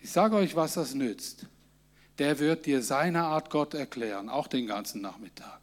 Ich 0.00 0.10
sage 0.10 0.36
euch, 0.36 0.54
was 0.54 0.74
das 0.74 0.94
nützt. 0.94 1.46
Der 2.18 2.38
wird 2.38 2.66
dir 2.66 2.82
seine 2.82 3.22
Art 3.24 3.50
Gott 3.50 3.74
erklären, 3.74 4.28
auch 4.28 4.48
den 4.48 4.66
ganzen 4.66 5.00
Nachmittag. 5.00 5.60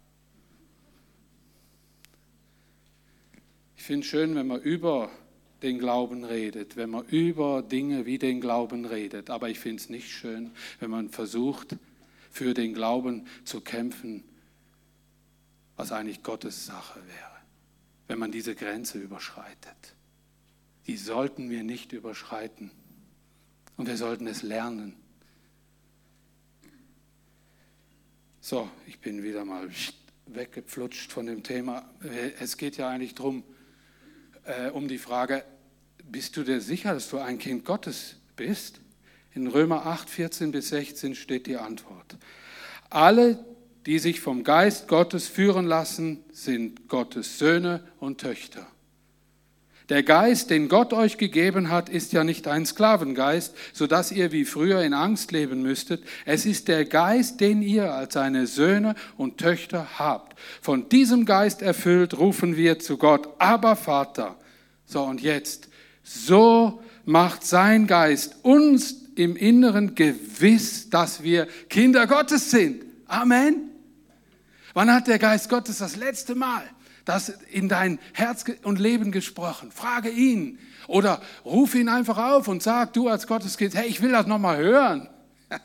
Finde 3.85 4.05
es 4.05 4.09
schön, 4.09 4.35
wenn 4.35 4.47
man 4.47 4.61
über 4.61 5.11
den 5.61 5.79
Glauben 5.79 6.23
redet, 6.23 6.75
wenn 6.75 6.89
man 6.89 7.05
über 7.05 7.61
Dinge 7.61 8.05
wie 8.05 8.17
den 8.17 8.41
Glauben 8.41 8.85
redet. 8.85 9.29
Aber 9.29 9.49
ich 9.49 9.59
finde 9.59 9.81
es 9.81 9.89
nicht 9.89 10.11
schön, 10.11 10.51
wenn 10.79 10.91
man 10.91 11.09
versucht, 11.09 11.77
für 12.29 12.53
den 12.53 12.73
Glauben 12.73 13.27
zu 13.45 13.61
kämpfen, 13.61 14.23
was 15.75 15.91
eigentlich 15.91 16.23
Gottes 16.23 16.65
Sache 16.65 16.99
wäre, 17.07 17.31
wenn 18.07 18.19
man 18.19 18.31
diese 18.31 18.55
Grenze 18.55 18.99
überschreitet. 18.99 19.95
Die 20.87 20.97
sollten 20.97 21.49
wir 21.49 21.63
nicht 21.63 21.93
überschreiten. 21.93 22.71
Und 23.77 23.87
wir 23.87 23.97
sollten 23.97 24.27
es 24.27 24.41
lernen. 24.41 24.95
So, 28.39 28.69
ich 28.87 28.99
bin 28.99 29.23
wieder 29.23 29.43
mal 29.43 29.69
weggepflutscht 30.27 31.11
von 31.11 31.25
dem 31.25 31.43
Thema. 31.43 31.89
Es 32.39 32.57
geht 32.57 32.77
ja 32.77 32.89
eigentlich 32.89 33.15
darum, 33.15 33.43
äh, 34.45 34.69
um 34.69 34.87
die 34.87 34.97
Frage, 34.97 35.43
bist 36.03 36.37
du 36.37 36.43
dir 36.43 36.61
sicher, 36.61 36.93
dass 36.93 37.09
du 37.09 37.17
ein 37.17 37.39
Kind 37.39 37.65
Gottes 37.65 38.17
bist? 38.35 38.79
In 39.33 39.47
Römer 39.47 39.85
8, 39.85 40.09
14 40.09 40.51
bis 40.51 40.69
16 40.69 41.15
steht 41.15 41.47
die 41.47 41.57
Antwort. 41.57 42.17
Alle, 42.89 43.43
die 43.85 43.99
sich 43.99 44.21
vom 44.21 44.43
Geist 44.43 44.87
Gottes 44.87 45.27
führen 45.27 45.65
lassen, 45.65 46.23
sind 46.31 46.87
Gottes 46.87 47.37
Söhne 47.37 47.83
und 47.99 48.21
Töchter. 48.21 48.67
Der 49.89 50.01
Geist, 50.01 50.49
den 50.49 50.67
Gott 50.67 50.93
euch 50.93 51.17
gegeben 51.17 51.69
hat, 51.69 51.89
ist 51.89 52.11
ja 52.11 52.23
nicht 52.23 52.47
ein 52.47 52.65
Sklavengeist, 52.65 53.53
so 53.71 53.85
dass 53.85 54.11
ihr 54.11 54.31
wie 54.31 54.45
früher 54.45 54.81
in 54.81 54.93
Angst 54.93 55.31
leben 55.31 55.61
müsstet. 55.61 56.03
Es 56.25 56.47
ist 56.47 56.67
der 56.67 56.85
Geist, 56.85 57.39
den 57.39 57.61
ihr 57.61 57.93
als 57.93 58.15
seine 58.15 58.47
Söhne 58.47 58.95
und 59.15 59.37
Töchter 59.37 59.99
habt. 59.99 60.39
Von 60.61 60.89
diesem 60.89 61.25
Geist 61.25 61.61
erfüllt 61.61 62.17
rufen 62.17 62.57
wir 62.57 62.79
zu 62.79 62.97
Gott, 62.97 63.29
aber 63.37 63.75
Vater. 63.75 64.35
So 64.87 65.03
und 65.03 65.21
jetzt, 65.21 65.69
so 66.03 66.81
macht 67.05 67.45
sein 67.45 67.85
Geist 67.85 68.37
uns 68.41 68.95
im 69.15 69.35
Inneren 69.35 69.93
gewiss, 69.93 70.89
dass 70.89 71.21
wir 71.21 71.47
Kinder 71.69 72.07
Gottes 72.07 72.49
sind. 72.49 72.83
Amen. 73.05 73.69
Wann 74.73 74.91
hat 74.91 75.07
der 75.07 75.19
Geist 75.19 75.47
Gottes 75.47 75.77
das 75.77 75.95
letzte 75.95 76.33
Mal 76.33 76.63
das 77.05 77.29
in 77.29 77.69
dein 77.69 77.99
Herz 78.13 78.45
und 78.63 78.79
Leben 78.79 79.11
gesprochen. 79.11 79.71
Frage 79.71 80.09
ihn 80.09 80.59
oder 80.87 81.21
ruf 81.45 81.75
ihn 81.75 81.87
einfach 81.87 82.17
auf 82.17 82.47
und 82.47 82.63
sag 82.63 82.93
du 82.93 83.07
als 83.07 83.27
Gotteskind, 83.27 83.75
hey, 83.75 83.87
ich 83.87 84.01
will 84.01 84.11
das 84.11 84.25
nochmal 84.25 84.57
hören. 84.57 85.07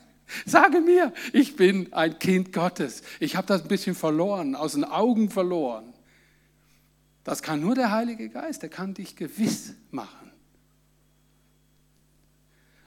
Sage 0.47 0.81
mir, 0.81 1.13
ich 1.33 1.57
bin 1.57 1.93
ein 1.93 2.19
Kind 2.19 2.53
Gottes. 2.53 3.03
Ich 3.19 3.37
habe 3.37 3.47
das 3.47 3.63
ein 3.63 3.69
bisschen 3.69 3.95
verloren, 3.95 4.55
aus 4.55 4.73
den 4.73 4.85
Augen 4.85 5.31
verloren. 5.31 5.95
Das 7.25 7.43
kann 7.43 7.61
nur 7.61 7.75
der 7.75 7.91
Heilige 7.91 8.29
Geist, 8.29 8.63
der 8.63 8.71
kann 8.71 8.95
dich 8.95 9.17
gewiss 9.17 9.75
machen. 9.91 10.31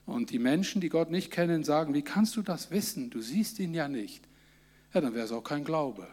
Und 0.06 0.32
die 0.32 0.40
Menschen, 0.40 0.82
die 0.82 0.90
Gott 0.90 1.12
nicht 1.12 1.32
kennen, 1.32 1.64
sagen, 1.64 1.94
wie 1.94 2.02
kannst 2.02 2.36
du 2.36 2.42
das 2.42 2.72
wissen? 2.72 3.10
Du 3.10 3.22
siehst 3.22 3.60
ihn 3.60 3.74
ja 3.74 3.88
nicht. 3.88 4.28
Ja, 4.94 5.02
dann 5.02 5.14
wäre 5.14 5.26
es 5.26 5.32
auch 5.32 5.44
kein 5.44 5.64
Glaube. 5.64 6.08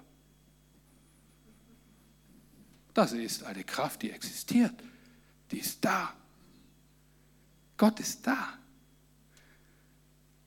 Das 2.95 3.13
ist 3.13 3.45
eine 3.45 3.65
Kraft, 3.65 4.03
die 4.03 4.11
existiert. 4.11 4.75
Die 5.51 5.59
ist 5.59 5.85
da. 5.85 6.13
Gott 7.77 8.01
ist 8.01 8.27
da. 8.27 8.55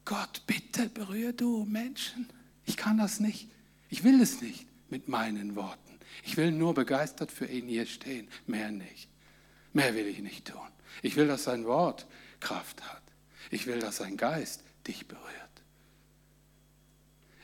Gott, 0.06 0.44
bitte 0.46 0.90
berühre 0.90 1.34
du 1.34 1.66
Menschen. 1.66 2.30
Ich 2.66 2.78
kann 2.78 2.98
das 2.98 3.20
nicht. 3.20 3.50
Ich 3.90 4.04
will 4.04 4.22
es 4.22 4.42
nicht 4.42 4.68
mit 4.90 5.08
meinen 5.08 5.56
Worten. 5.56 6.00
Ich 6.24 6.38
will 6.38 6.52
nur 6.52 6.74
begeistert 6.74 7.32
für 7.32 7.46
ihn 7.46 7.68
hier 7.68 7.86
stehen. 7.86 8.28
Mehr 8.46 8.72
nicht. 8.72 9.10
Mehr 9.72 9.96
will 9.96 10.08
ich 10.08 10.20
nicht 10.20 10.48
tun. 10.48 10.68
Ich 11.02 11.16
will, 11.16 11.28
dass 11.28 11.46
sein 11.46 11.66
Wort 11.66 12.06
Kraft 12.40 12.84
hat. 12.84 13.02
Ich 13.50 13.66
will, 13.66 13.80
dass 13.80 13.98
sein 13.98 14.18
Geist 14.18 14.64
dich 14.88 15.08
berührt. 15.08 15.43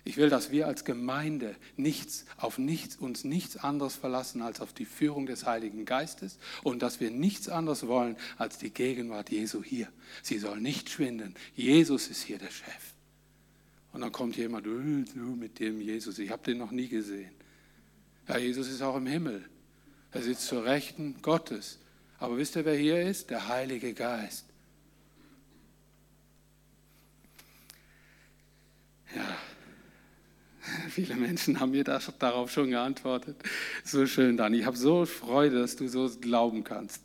Ich 0.09 0.17
will, 0.17 0.29
dass 0.31 0.49
wir 0.49 0.65
als 0.65 0.85
Gemeinde 0.85 1.55
nichts, 1.77 2.25
auf 2.37 2.57
nichts, 2.57 2.95
uns 2.95 3.23
nichts 3.23 3.57
anderes 3.57 3.95
verlassen 3.95 4.41
als 4.41 4.59
auf 4.59 4.73
die 4.73 4.85
Führung 4.85 5.27
des 5.27 5.45
Heiligen 5.45 5.85
Geistes 5.85 6.39
und 6.63 6.81
dass 6.81 6.99
wir 6.99 7.11
nichts 7.11 7.47
anderes 7.47 7.85
wollen 7.85 8.17
als 8.35 8.57
die 8.57 8.71
Gegenwart 8.71 9.29
Jesu 9.29 9.63
hier. 9.63 9.87
Sie 10.23 10.39
soll 10.39 10.61
nicht 10.61 10.89
schwinden. 10.89 11.35
Jesus 11.53 12.07
ist 12.07 12.23
hier 12.23 12.39
der 12.39 12.49
Chef. 12.49 12.95
Und 13.93 14.01
dann 14.01 14.11
kommt 14.11 14.35
jemand, 14.35 14.65
du 14.65 14.71
mit 14.71 15.59
dem 15.59 15.79
Jesus, 15.79 16.17
ich 16.17 16.31
habe 16.31 16.41
den 16.41 16.57
noch 16.57 16.71
nie 16.71 16.87
gesehen. 16.87 17.29
Ja, 18.27 18.39
Jesus 18.39 18.67
ist 18.67 18.81
auch 18.81 18.95
im 18.95 19.05
Himmel. 19.05 19.47
Er 20.11 20.23
sitzt 20.23 20.47
zur 20.47 20.65
Rechten 20.65 21.21
Gottes. 21.21 21.77
Aber 22.17 22.35
wisst 22.35 22.55
ihr, 22.55 22.65
wer 22.65 22.75
hier 22.75 22.99
ist? 22.99 23.29
Der 23.29 23.47
Heilige 23.47 23.93
Geist. 23.93 24.45
Ja, 29.15 29.37
Viele 30.89 31.15
Menschen 31.15 31.59
haben 31.59 31.71
mir 31.71 31.83
das, 31.83 32.11
darauf 32.19 32.51
schon 32.51 32.69
geantwortet. 32.69 33.37
So 33.83 34.05
schön, 34.05 34.37
Dani. 34.37 34.59
Ich 34.59 34.65
habe 34.65 34.77
so 34.77 35.05
Freude, 35.05 35.59
dass 35.59 35.75
du 35.75 35.87
so 35.87 36.09
glauben 36.19 36.63
kannst. 36.63 37.01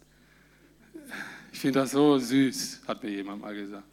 Ich 1.53 1.61
finde 1.61 1.81
das 1.81 1.93
so 1.93 2.19
süß, 2.19 2.83
hat 2.87 3.03
mir 3.03 3.11
jemand 3.11 3.43
mal 3.43 3.55
gesagt. 3.55 3.85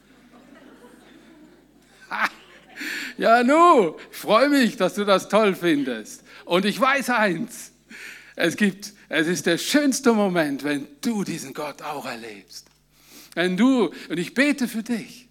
Ja, 3.18 3.44
nu, 3.44 3.96
ich 4.10 4.18
freue 4.18 4.50
mich, 4.50 4.78
dass 4.78 4.96
du 4.96 5.06
das 5.06 5.30
toll 5.30 5.54
findest. 5.54 6.24
Und 6.46 6.66
ich 6.66 6.80
weiß 6.80 7.12
eins, 7.12 7.72
es 8.36 8.56
gibt, 8.56 8.94
es 9.10 9.28
ist 9.28 9.46
der 9.46 9.60
schönste 9.60 10.14
Moment, 10.14 10.64
wenn 10.64 10.88
du 11.02 11.24
diesen 11.24 11.54
Gott 11.54 11.84
auch 11.84 12.08
erlebst. 12.08 12.66
Wenn 13.36 13.58
du, 13.58 13.92
und 14.10 14.18
ich 14.18 14.34
bete 14.34 14.68
für 14.68 14.82
dich, 14.82 15.28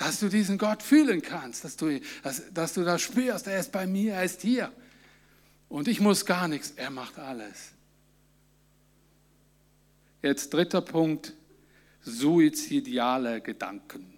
dass 0.00 0.18
du 0.18 0.30
diesen 0.30 0.56
Gott 0.56 0.82
fühlen 0.82 1.20
kannst, 1.20 1.62
dass 1.62 1.76
du, 1.76 2.00
dass, 2.22 2.42
dass 2.54 2.72
du 2.72 2.84
das 2.84 3.02
spürst, 3.02 3.46
er 3.46 3.60
ist 3.60 3.70
bei 3.70 3.86
mir, 3.86 4.14
er 4.14 4.24
ist 4.24 4.40
hier. 4.40 4.72
Und 5.68 5.88
ich 5.88 6.00
muss 6.00 6.24
gar 6.24 6.48
nichts, 6.48 6.72
er 6.74 6.88
macht 6.88 7.18
alles. 7.18 7.72
Jetzt 10.22 10.54
dritter 10.54 10.80
Punkt, 10.80 11.34
suizidiale 12.00 13.42
Gedanken. 13.42 14.14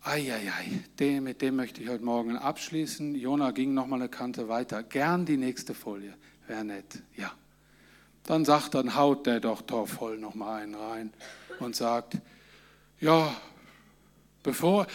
Eieiei, 0.00 1.20
mit 1.20 1.42
dem 1.42 1.56
möchte 1.56 1.82
ich 1.82 1.90
heute 1.90 2.02
Morgen 2.02 2.38
abschließen. 2.38 3.14
Jona 3.14 3.50
ging 3.50 3.74
noch 3.74 3.86
mal 3.86 3.96
eine 3.96 4.08
Kante 4.08 4.48
weiter. 4.48 4.82
Gern 4.82 5.26
die 5.26 5.36
nächste 5.36 5.74
Folie, 5.74 6.14
wäre 6.46 6.64
nett. 6.64 7.02
Ja. 7.14 7.30
Dann 8.24 8.46
sagt, 8.46 8.74
dann 8.74 8.94
haut 8.96 9.26
der 9.26 9.40
Doktor 9.40 9.86
voll 9.86 10.16
noch 10.16 10.34
mal 10.34 10.62
einen 10.62 10.76
rein 10.76 11.12
und 11.58 11.76
sagt, 11.76 12.16
ja, 12.98 13.36
Bevor, 14.42 14.86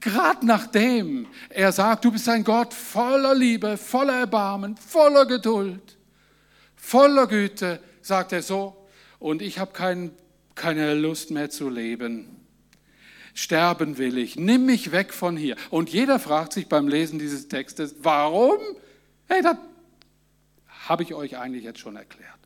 gerade 0.00 0.46
nachdem 0.46 1.26
er 1.50 1.72
sagt, 1.72 2.04
du 2.04 2.12
bist 2.12 2.28
ein 2.28 2.44
Gott 2.44 2.72
voller 2.72 3.34
Liebe, 3.34 3.76
voller 3.76 4.20
Erbarmen, 4.20 4.76
voller 4.76 5.26
Geduld, 5.26 5.98
voller 6.74 7.26
Güte, 7.26 7.80
sagt 8.00 8.32
er 8.32 8.42
so, 8.42 8.88
und 9.18 9.42
ich 9.42 9.58
habe 9.58 9.72
kein, 9.72 10.12
keine 10.54 10.94
Lust 10.94 11.30
mehr 11.30 11.50
zu 11.50 11.68
leben. 11.68 12.34
Sterben 13.34 13.98
will 13.98 14.16
ich, 14.16 14.36
nimm 14.36 14.66
mich 14.66 14.90
weg 14.90 15.12
von 15.12 15.36
hier. 15.36 15.56
Und 15.70 15.90
jeder 15.90 16.18
fragt 16.18 16.52
sich 16.54 16.68
beim 16.68 16.88
Lesen 16.88 17.18
dieses 17.18 17.48
Textes, 17.48 17.96
warum? 18.00 18.58
Hey, 19.28 19.42
das 19.42 19.56
habe 20.88 21.02
ich 21.02 21.14
euch 21.14 21.36
eigentlich 21.36 21.64
jetzt 21.64 21.78
schon 21.78 21.96
erklärt 21.96 22.37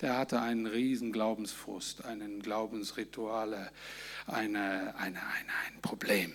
der 0.00 0.16
hatte 0.16 0.40
einen 0.40 0.66
riesen 0.66 1.12
Glaubensfrust, 1.12 2.04
einen 2.04 2.40
Glaubensrituale, 2.40 3.70
eine, 4.26 4.94
eine, 4.96 5.18
eine, 5.18 5.52
ein 5.66 5.80
Problem. 5.82 6.32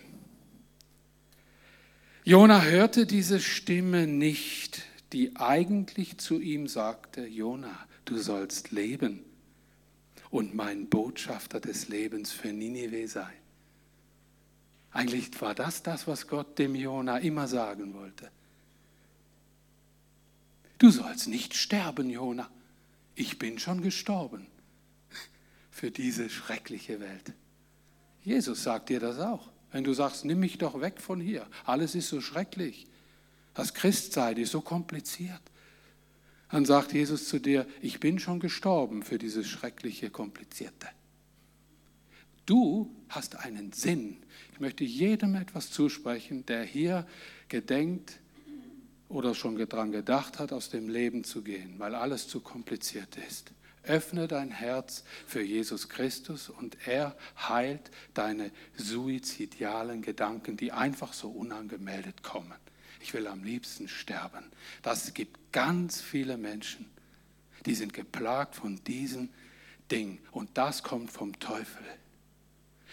Jona 2.25 2.61
hörte 2.61 3.05
diese 3.05 3.39
Stimme 3.39 4.07
nicht, 4.07 4.83
die 5.11 5.35
eigentlich 5.35 6.17
zu 6.17 6.39
ihm 6.39 6.67
sagte, 6.67 7.25
Jona, 7.25 7.77
du 8.05 8.17
sollst 8.17 8.71
leben 8.71 9.23
und 10.29 10.55
mein 10.55 10.87
Botschafter 10.87 11.59
des 11.59 11.89
Lebens 11.89 12.31
für 12.31 12.53
Ninive 12.53 13.07
sein. 13.07 13.33
Eigentlich 14.91 15.41
war 15.41 15.55
das 15.55 15.83
das, 15.83 16.07
was 16.07 16.27
Gott 16.27 16.59
dem 16.59 16.75
Jona 16.75 17.17
immer 17.17 17.47
sagen 17.47 17.93
wollte. 17.93 18.29
Du 20.77 20.91
sollst 20.91 21.27
nicht 21.27 21.55
sterben, 21.55 22.09
Jona. 22.09 22.49
Ich 23.15 23.39
bin 23.39 23.59
schon 23.59 23.81
gestorben 23.81 24.47
für 25.71 25.91
diese 25.91 26.29
schreckliche 26.29 26.99
Welt. 26.99 27.33
Jesus 28.23 28.63
sagt 28.63 28.89
dir 28.89 28.99
das 28.99 29.19
auch. 29.19 29.51
Wenn 29.71 29.83
du 29.83 29.93
sagst, 29.93 30.23
nimm 30.23 30.39
mich 30.39 30.59
doch 30.59 30.79
weg 30.81 31.01
von 31.01 31.19
hier, 31.19 31.47
alles 31.65 31.95
ist 31.95 32.09
so 32.09 32.21
schrecklich, 32.21 32.85
das 33.55 33.73
Christsein 33.73 34.37
ist 34.37 34.51
so 34.51 34.61
kompliziert, 34.61 35.41
dann 36.49 36.65
sagt 36.65 36.93
Jesus 36.93 37.27
zu 37.27 37.39
dir, 37.39 37.65
ich 37.81 37.99
bin 37.99 38.19
schon 38.19 38.39
gestorben 38.39 39.01
für 39.01 39.17
dieses 39.17 39.47
schreckliche, 39.47 40.11
komplizierte. 40.11 40.87
Du 42.45 42.93
hast 43.09 43.37
einen 43.37 43.71
Sinn. 43.71 44.17
Ich 44.51 44.59
möchte 44.59 44.83
jedem 44.83 45.33
etwas 45.33 45.71
zusprechen, 45.71 46.45
der 46.45 46.63
hier 46.63 47.07
gedenkt 47.47 48.19
oder 49.13 49.35
schon 49.35 49.57
daran 49.57 49.91
gedacht 49.91 50.39
hat, 50.39 50.51
aus 50.51 50.69
dem 50.69 50.89
Leben 50.89 51.23
zu 51.23 51.43
gehen, 51.43 51.75
weil 51.77 51.95
alles 51.95 52.27
zu 52.27 52.41
kompliziert 52.41 53.15
ist. 53.29 53.51
Öffne 53.83 54.27
dein 54.27 54.49
Herz 54.49 55.03
für 55.27 55.41
Jesus 55.41 55.89
Christus 55.89 56.49
und 56.49 56.77
er 56.87 57.15
heilt 57.37 57.91
deine 58.13 58.51
suizidialen 58.75 60.01
Gedanken, 60.01 60.57
die 60.57 60.71
einfach 60.71 61.13
so 61.13 61.29
unangemeldet 61.29 62.23
kommen. 62.23 62.53
Ich 63.01 63.13
will 63.13 63.27
am 63.27 63.43
liebsten 63.43 63.87
sterben. 63.87 64.45
Das 64.81 65.13
gibt 65.13 65.51
ganz 65.51 66.01
viele 66.01 66.37
Menschen, 66.37 66.85
die 67.65 67.75
sind 67.75 67.93
geplagt 67.93 68.55
von 68.55 68.81
diesem 68.85 69.29
Ding 69.91 70.19
und 70.31 70.57
das 70.57 70.81
kommt 70.81 71.11
vom 71.11 71.37
Teufel. 71.39 71.83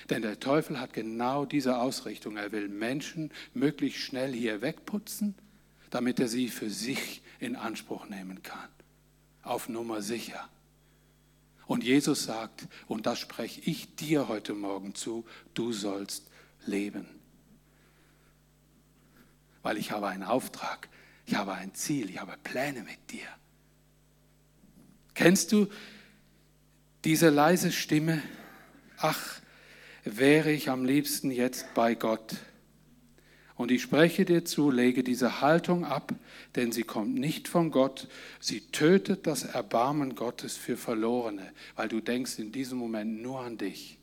Denn 0.09 0.23
der 0.23 0.41
Teufel 0.41 0.81
hat 0.81 0.93
genau 0.93 1.45
diese 1.45 1.79
Ausrichtung. 1.79 2.37
Er 2.37 2.51
will 2.53 2.69
Menschen 2.69 3.31
möglichst 3.55 4.01
schnell 4.01 4.33
hier 4.33 4.61
wegputzen, 4.61 5.37
damit 5.91 6.21
er 6.21 6.29
sie 6.29 6.49
für 6.49 6.71
sich 6.71 7.23
in 7.39 7.57
Anspruch 7.57 8.09
nehmen 8.09 8.43
kann. 8.43 8.69
Auf 9.43 9.69
Nummer 9.69 10.03
sicher. 10.03 10.49
Und 11.67 11.85
Jesus 11.85 12.25
sagt, 12.25 12.67
und 12.89 13.07
das 13.07 13.19
spreche 13.19 13.61
ich 13.61 13.95
dir 13.95 14.29
heute 14.29 14.55
Morgen 14.55 14.95
zu, 14.95 15.25
du 15.55 15.73
sollst 15.73 16.27
leben. 16.67 17.07
Weil 19.63 19.77
ich 19.77 19.93
habe 19.93 20.09
einen 20.09 20.25
Auftrag, 20.25 20.89
ich 21.27 21.37
habe 21.37 21.53
ein 21.53 21.75
Ziel, 21.75 22.11
ich 22.11 22.19
habe 22.19 22.37
Pläne 22.43 22.83
mit 22.83 23.11
dir. 23.11 23.27
Kennst 25.15 25.53
du 25.53 25.69
diese 27.05 27.29
leise 27.29 27.73
Stimme? 27.73 28.23
Ach, 28.99 29.41
wäre 30.05 30.51
ich 30.51 30.71
am 30.71 30.85
liebsten 30.85 31.31
jetzt 31.31 31.73
bei 31.75 31.95
Gott. 31.95 32.37
Und 33.61 33.71
ich 33.71 33.83
spreche 33.83 34.25
dir 34.25 34.47
zu, 34.47 34.71
lege 34.71 35.05
diese 35.05 35.43
Haltung 35.43 35.85
ab, 35.85 36.15
denn 36.57 36.73
sie 36.73 36.83
kommt 36.83 37.17
nicht 37.17 37.47
von 37.47 37.71
Gott. 37.71 38.09
Sie 38.41 38.63
tötet 38.63 39.27
das 39.27 39.45
Erbarmen 39.45 40.15
Gottes 40.15 40.57
für 40.57 40.79
Verlorene, 40.79 41.53
weil 41.77 41.89
du 41.89 42.01
denkst 42.01 42.39
in 42.39 42.53
diesem 42.53 42.79
Moment 42.79 43.21
nur 43.21 43.41
an 43.41 43.59
dich. 43.59 43.99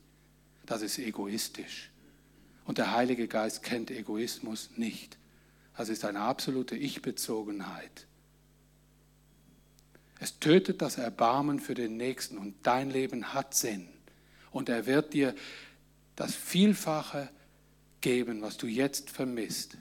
Das 0.64 0.80
ist 0.80 1.00
egoistisch. 1.00 1.90
Und 2.66 2.78
der 2.78 2.94
Heilige 2.94 3.26
Geist 3.26 3.64
kennt 3.64 3.90
Egoismus 3.90 4.70
nicht. 4.76 5.18
Das 5.76 5.88
ist 5.88 6.04
eine 6.04 6.20
absolute 6.20 6.76
Ich-Bezogenheit. 6.76 8.06
Es 10.20 10.38
tötet 10.38 10.82
das 10.82 10.98
Erbarmen 10.98 11.58
für 11.58 11.74
den 11.74 11.96
Nächsten 11.96 12.38
und 12.38 12.54
dein 12.62 12.90
Leben 12.90 13.34
hat 13.34 13.54
Sinn. 13.54 13.88
Und 14.52 14.68
er 14.68 14.86
wird 14.86 15.14
dir 15.14 15.34
das 16.14 16.36
Vielfache 16.36 17.28
geben, 18.00 18.42
was 18.42 18.56
du 18.56 18.66
jetzt 18.66 19.10
vermisst. 19.10 19.78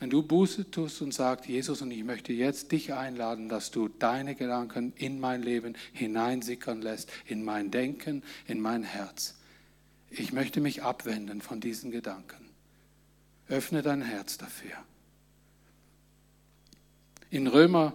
Wenn 0.00 0.10
du 0.10 0.22
Buße 0.22 0.70
tust 0.70 1.02
und 1.02 1.12
sagst, 1.12 1.46
Jesus, 1.46 1.82
und 1.82 1.90
ich 1.90 2.04
möchte 2.04 2.32
jetzt 2.32 2.70
dich 2.70 2.94
einladen, 2.94 3.48
dass 3.48 3.70
du 3.72 3.88
deine 3.88 4.36
Gedanken 4.36 4.92
in 4.96 5.18
mein 5.18 5.42
Leben 5.42 5.76
hineinsickern 5.92 6.80
lässt, 6.80 7.10
in 7.26 7.44
mein 7.44 7.70
Denken, 7.70 8.22
in 8.46 8.60
mein 8.60 8.84
Herz. 8.84 9.34
Ich 10.10 10.32
möchte 10.32 10.60
mich 10.60 10.82
abwenden 10.82 11.40
von 11.40 11.60
diesen 11.60 11.90
Gedanken. 11.90 12.48
Öffne 13.48 13.82
dein 13.82 14.02
Herz 14.02 14.38
dafür. 14.38 14.76
In 17.30 17.46
Römer 17.46 17.92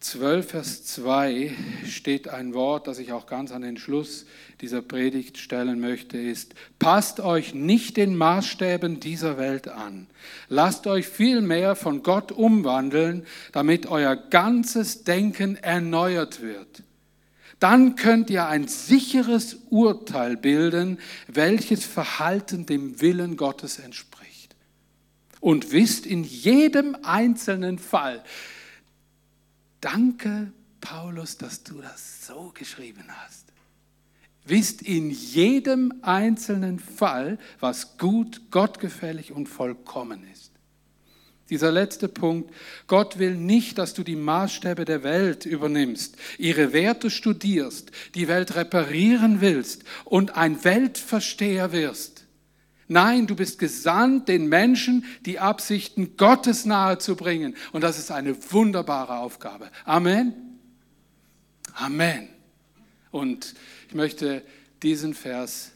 12, 0.00 0.48
Vers 0.48 0.84
2 0.84 1.50
steht 1.84 2.28
ein 2.28 2.54
Wort, 2.54 2.86
das 2.86 3.00
ich 3.00 3.12
auch 3.12 3.26
ganz 3.26 3.50
an 3.50 3.62
den 3.62 3.76
Schluss 3.76 4.26
dieser 4.60 4.80
Predigt 4.80 5.38
stellen 5.38 5.80
möchte, 5.80 6.18
ist, 6.18 6.54
passt 6.78 7.18
euch 7.18 7.52
nicht 7.52 7.96
den 7.96 8.16
Maßstäben 8.16 9.00
dieser 9.00 9.38
Welt 9.38 9.66
an. 9.66 10.06
Lasst 10.48 10.86
euch 10.86 11.08
vielmehr 11.08 11.74
von 11.74 12.04
Gott 12.04 12.30
umwandeln, 12.30 13.26
damit 13.50 13.86
euer 13.86 14.14
ganzes 14.14 15.02
Denken 15.02 15.56
erneuert 15.56 16.42
wird. 16.42 16.84
Dann 17.58 17.96
könnt 17.96 18.30
ihr 18.30 18.46
ein 18.46 18.68
sicheres 18.68 19.56
Urteil 19.68 20.36
bilden, 20.36 20.98
welches 21.26 21.84
Verhalten 21.84 22.66
dem 22.66 23.00
Willen 23.00 23.36
Gottes 23.36 23.80
entspricht. 23.80 24.54
Und 25.40 25.72
wisst 25.72 26.06
in 26.06 26.22
jedem 26.22 26.96
einzelnen 27.02 27.78
Fall, 27.80 28.22
Danke, 29.80 30.52
Paulus, 30.80 31.36
dass 31.38 31.62
du 31.62 31.80
das 31.80 32.26
so 32.26 32.52
geschrieben 32.54 33.04
hast. 33.08 33.52
Wisst 34.44 34.82
in 34.82 35.10
jedem 35.10 35.92
einzelnen 36.02 36.78
Fall, 36.78 37.38
was 37.60 37.98
gut, 37.98 38.50
gottgefällig 38.50 39.32
und 39.32 39.46
vollkommen 39.46 40.26
ist. 40.32 40.52
Dieser 41.50 41.72
letzte 41.72 42.08
Punkt. 42.08 42.52
Gott 42.86 43.18
will 43.18 43.34
nicht, 43.34 43.78
dass 43.78 43.94
du 43.94 44.02
die 44.02 44.16
Maßstäbe 44.16 44.84
der 44.84 45.02
Welt 45.02 45.46
übernimmst, 45.46 46.16
ihre 46.36 46.72
Werte 46.72 47.10
studierst, 47.10 47.90
die 48.14 48.28
Welt 48.28 48.54
reparieren 48.54 49.40
willst 49.40 49.84
und 50.04 50.36
ein 50.36 50.62
Weltversteher 50.64 51.72
wirst. 51.72 52.17
Nein, 52.88 53.26
du 53.26 53.36
bist 53.36 53.58
gesandt, 53.58 54.28
den 54.28 54.48
Menschen 54.48 55.04
die 55.26 55.38
Absichten 55.38 56.16
Gottes 56.16 56.64
nahe 56.64 56.98
zu 56.98 57.16
bringen. 57.16 57.54
Und 57.72 57.82
das 57.82 57.98
ist 57.98 58.10
eine 58.10 58.34
wunderbare 58.50 59.18
Aufgabe. 59.18 59.70
Amen. 59.84 60.34
Amen. 61.74 62.28
Und 63.10 63.54
ich 63.88 63.94
möchte 63.94 64.42
diesen 64.82 65.12
Vers 65.14 65.72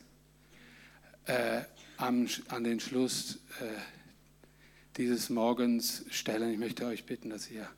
äh, 1.26 1.60
am, 1.98 2.26
an 2.48 2.64
den 2.64 2.80
Schluss 2.80 3.36
äh, 3.60 3.64
dieses 4.96 5.30
Morgens 5.30 6.04
stellen. 6.10 6.50
Ich 6.50 6.58
möchte 6.58 6.86
euch 6.86 7.04
bitten, 7.04 7.30
dass 7.30 7.50
ihr 7.50 7.68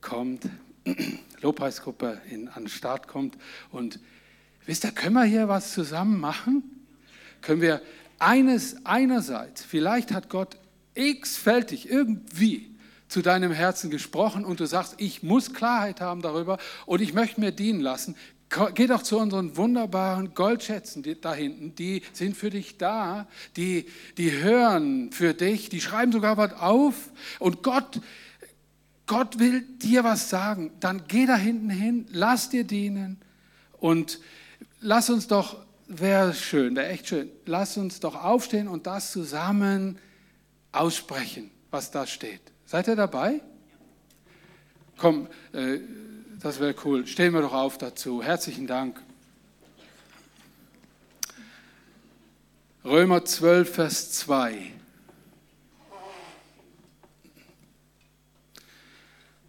kommt, 0.00 0.48
Lobpreisgruppe 1.40 2.20
in, 2.30 2.48
an 2.48 2.64
den 2.64 2.68
Start 2.68 3.08
kommt. 3.08 3.36
Und 3.70 3.98
wisst 4.66 4.84
ihr, 4.84 4.92
können 4.92 5.14
wir 5.14 5.24
hier 5.24 5.48
was 5.48 5.72
zusammen 5.72 6.20
machen? 6.20 6.62
Können 7.40 7.60
wir 7.60 7.82
eines, 8.18 8.76
einerseits, 8.84 9.62
vielleicht 9.62 10.12
hat 10.12 10.28
Gott 10.28 10.56
x-fältig 10.94 11.90
irgendwie 11.90 12.74
zu 13.08 13.22
deinem 13.22 13.52
Herzen 13.52 13.90
gesprochen 13.90 14.44
und 14.44 14.60
du 14.60 14.66
sagst, 14.66 14.94
ich 14.98 15.22
muss 15.22 15.52
Klarheit 15.52 16.00
haben 16.00 16.22
darüber 16.22 16.58
und 16.86 17.00
ich 17.00 17.14
möchte 17.14 17.40
mir 17.40 17.52
dienen 17.52 17.80
lassen. 17.80 18.16
Geh 18.74 18.86
doch 18.86 19.02
zu 19.02 19.18
unseren 19.18 19.56
wunderbaren 19.56 20.34
Goldschätzen 20.34 21.04
da 21.20 21.34
hinten, 21.34 21.74
die 21.74 22.02
sind 22.12 22.36
für 22.36 22.50
dich 22.50 22.78
da, 22.78 23.26
die, 23.56 23.86
die 24.16 24.30
hören 24.32 25.10
für 25.12 25.34
dich, 25.34 25.68
die 25.68 25.80
schreiben 25.80 26.12
sogar 26.12 26.36
was 26.36 26.52
auf 26.54 26.94
und 27.40 27.62
Gott, 27.62 28.00
Gott 29.06 29.38
will 29.38 29.62
dir 29.62 30.04
was 30.04 30.30
sagen. 30.30 30.72
Dann 30.80 31.04
geh 31.08 31.26
da 31.26 31.36
hinten 31.36 31.70
hin, 31.70 32.06
lass 32.10 32.48
dir 32.48 32.64
dienen 32.64 33.18
und 33.78 34.20
lass 34.80 35.10
uns 35.10 35.26
doch 35.26 35.64
wäre 36.00 36.34
schön, 36.34 36.76
wäre 36.76 36.88
echt 36.88 37.08
schön. 37.08 37.30
Lass 37.46 37.76
uns 37.76 38.00
doch 38.00 38.22
aufstehen 38.22 38.68
und 38.68 38.86
das 38.86 39.12
zusammen 39.12 39.98
aussprechen, 40.72 41.50
was 41.70 41.90
da 41.90 42.06
steht. 42.06 42.40
Seid 42.66 42.88
ihr 42.88 42.96
dabei? 42.96 43.40
Komm, 44.96 45.28
äh, 45.52 45.78
das 46.40 46.60
wäre 46.60 46.74
cool. 46.84 47.06
Stehen 47.06 47.32
wir 47.32 47.40
doch 47.40 47.52
auf 47.52 47.78
dazu. 47.78 48.22
Herzlichen 48.22 48.66
Dank. 48.66 49.00
Römer 52.84 53.24
12, 53.24 53.74
Vers 53.74 54.12
2. 54.12 54.72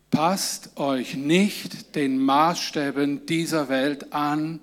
Passt 0.10 0.78
euch 0.78 1.16
nicht 1.16 1.96
den 1.96 2.18
Maßstäben 2.18 3.26
dieser 3.26 3.68
Welt 3.68 4.14
an, 4.14 4.62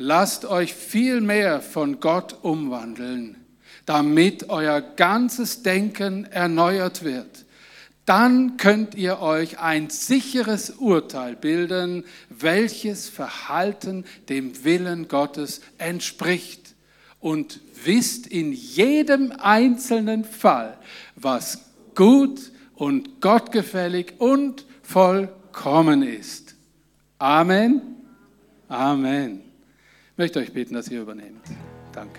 Lasst 0.00 0.44
euch 0.44 0.74
viel 0.74 1.20
mehr 1.20 1.60
von 1.60 1.98
Gott 1.98 2.36
umwandeln, 2.42 3.36
damit 3.84 4.48
euer 4.48 4.80
ganzes 4.80 5.64
Denken 5.64 6.24
erneuert 6.24 7.02
wird. 7.02 7.44
Dann 8.04 8.58
könnt 8.58 8.94
ihr 8.94 9.20
euch 9.20 9.58
ein 9.58 9.90
sicheres 9.90 10.70
Urteil 10.70 11.34
bilden, 11.34 12.04
welches 12.30 13.08
Verhalten 13.08 14.04
dem 14.28 14.62
Willen 14.62 15.08
Gottes 15.08 15.62
entspricht. 15.78 16.76
Und 17.18 17.58
wisst 17.84 18.28
in 18.28 18.52
jedem 18.52 19.32
einzelnen 19.32 20.22
Fall, 20.22 20.78
was 21.16 21.72
gut 21.96 22.52
und 22.76 23.20
gottgefällig 23.20 24.14
und 24.18 24.64
vollkommen 24.80 26.04
ist. 26.04 26.54
Amen. 27.18 27.82
Amen. 28.68 29.47
Ich 30.18 30.20
möchte 30.20 30.40
euch 30.40 30.52
bitten, 30.52 30.74
dass 30.74 30.88
ihr 30.88 31.02
übernehmt. 31.02 31.46
Danke. 31.92 32.18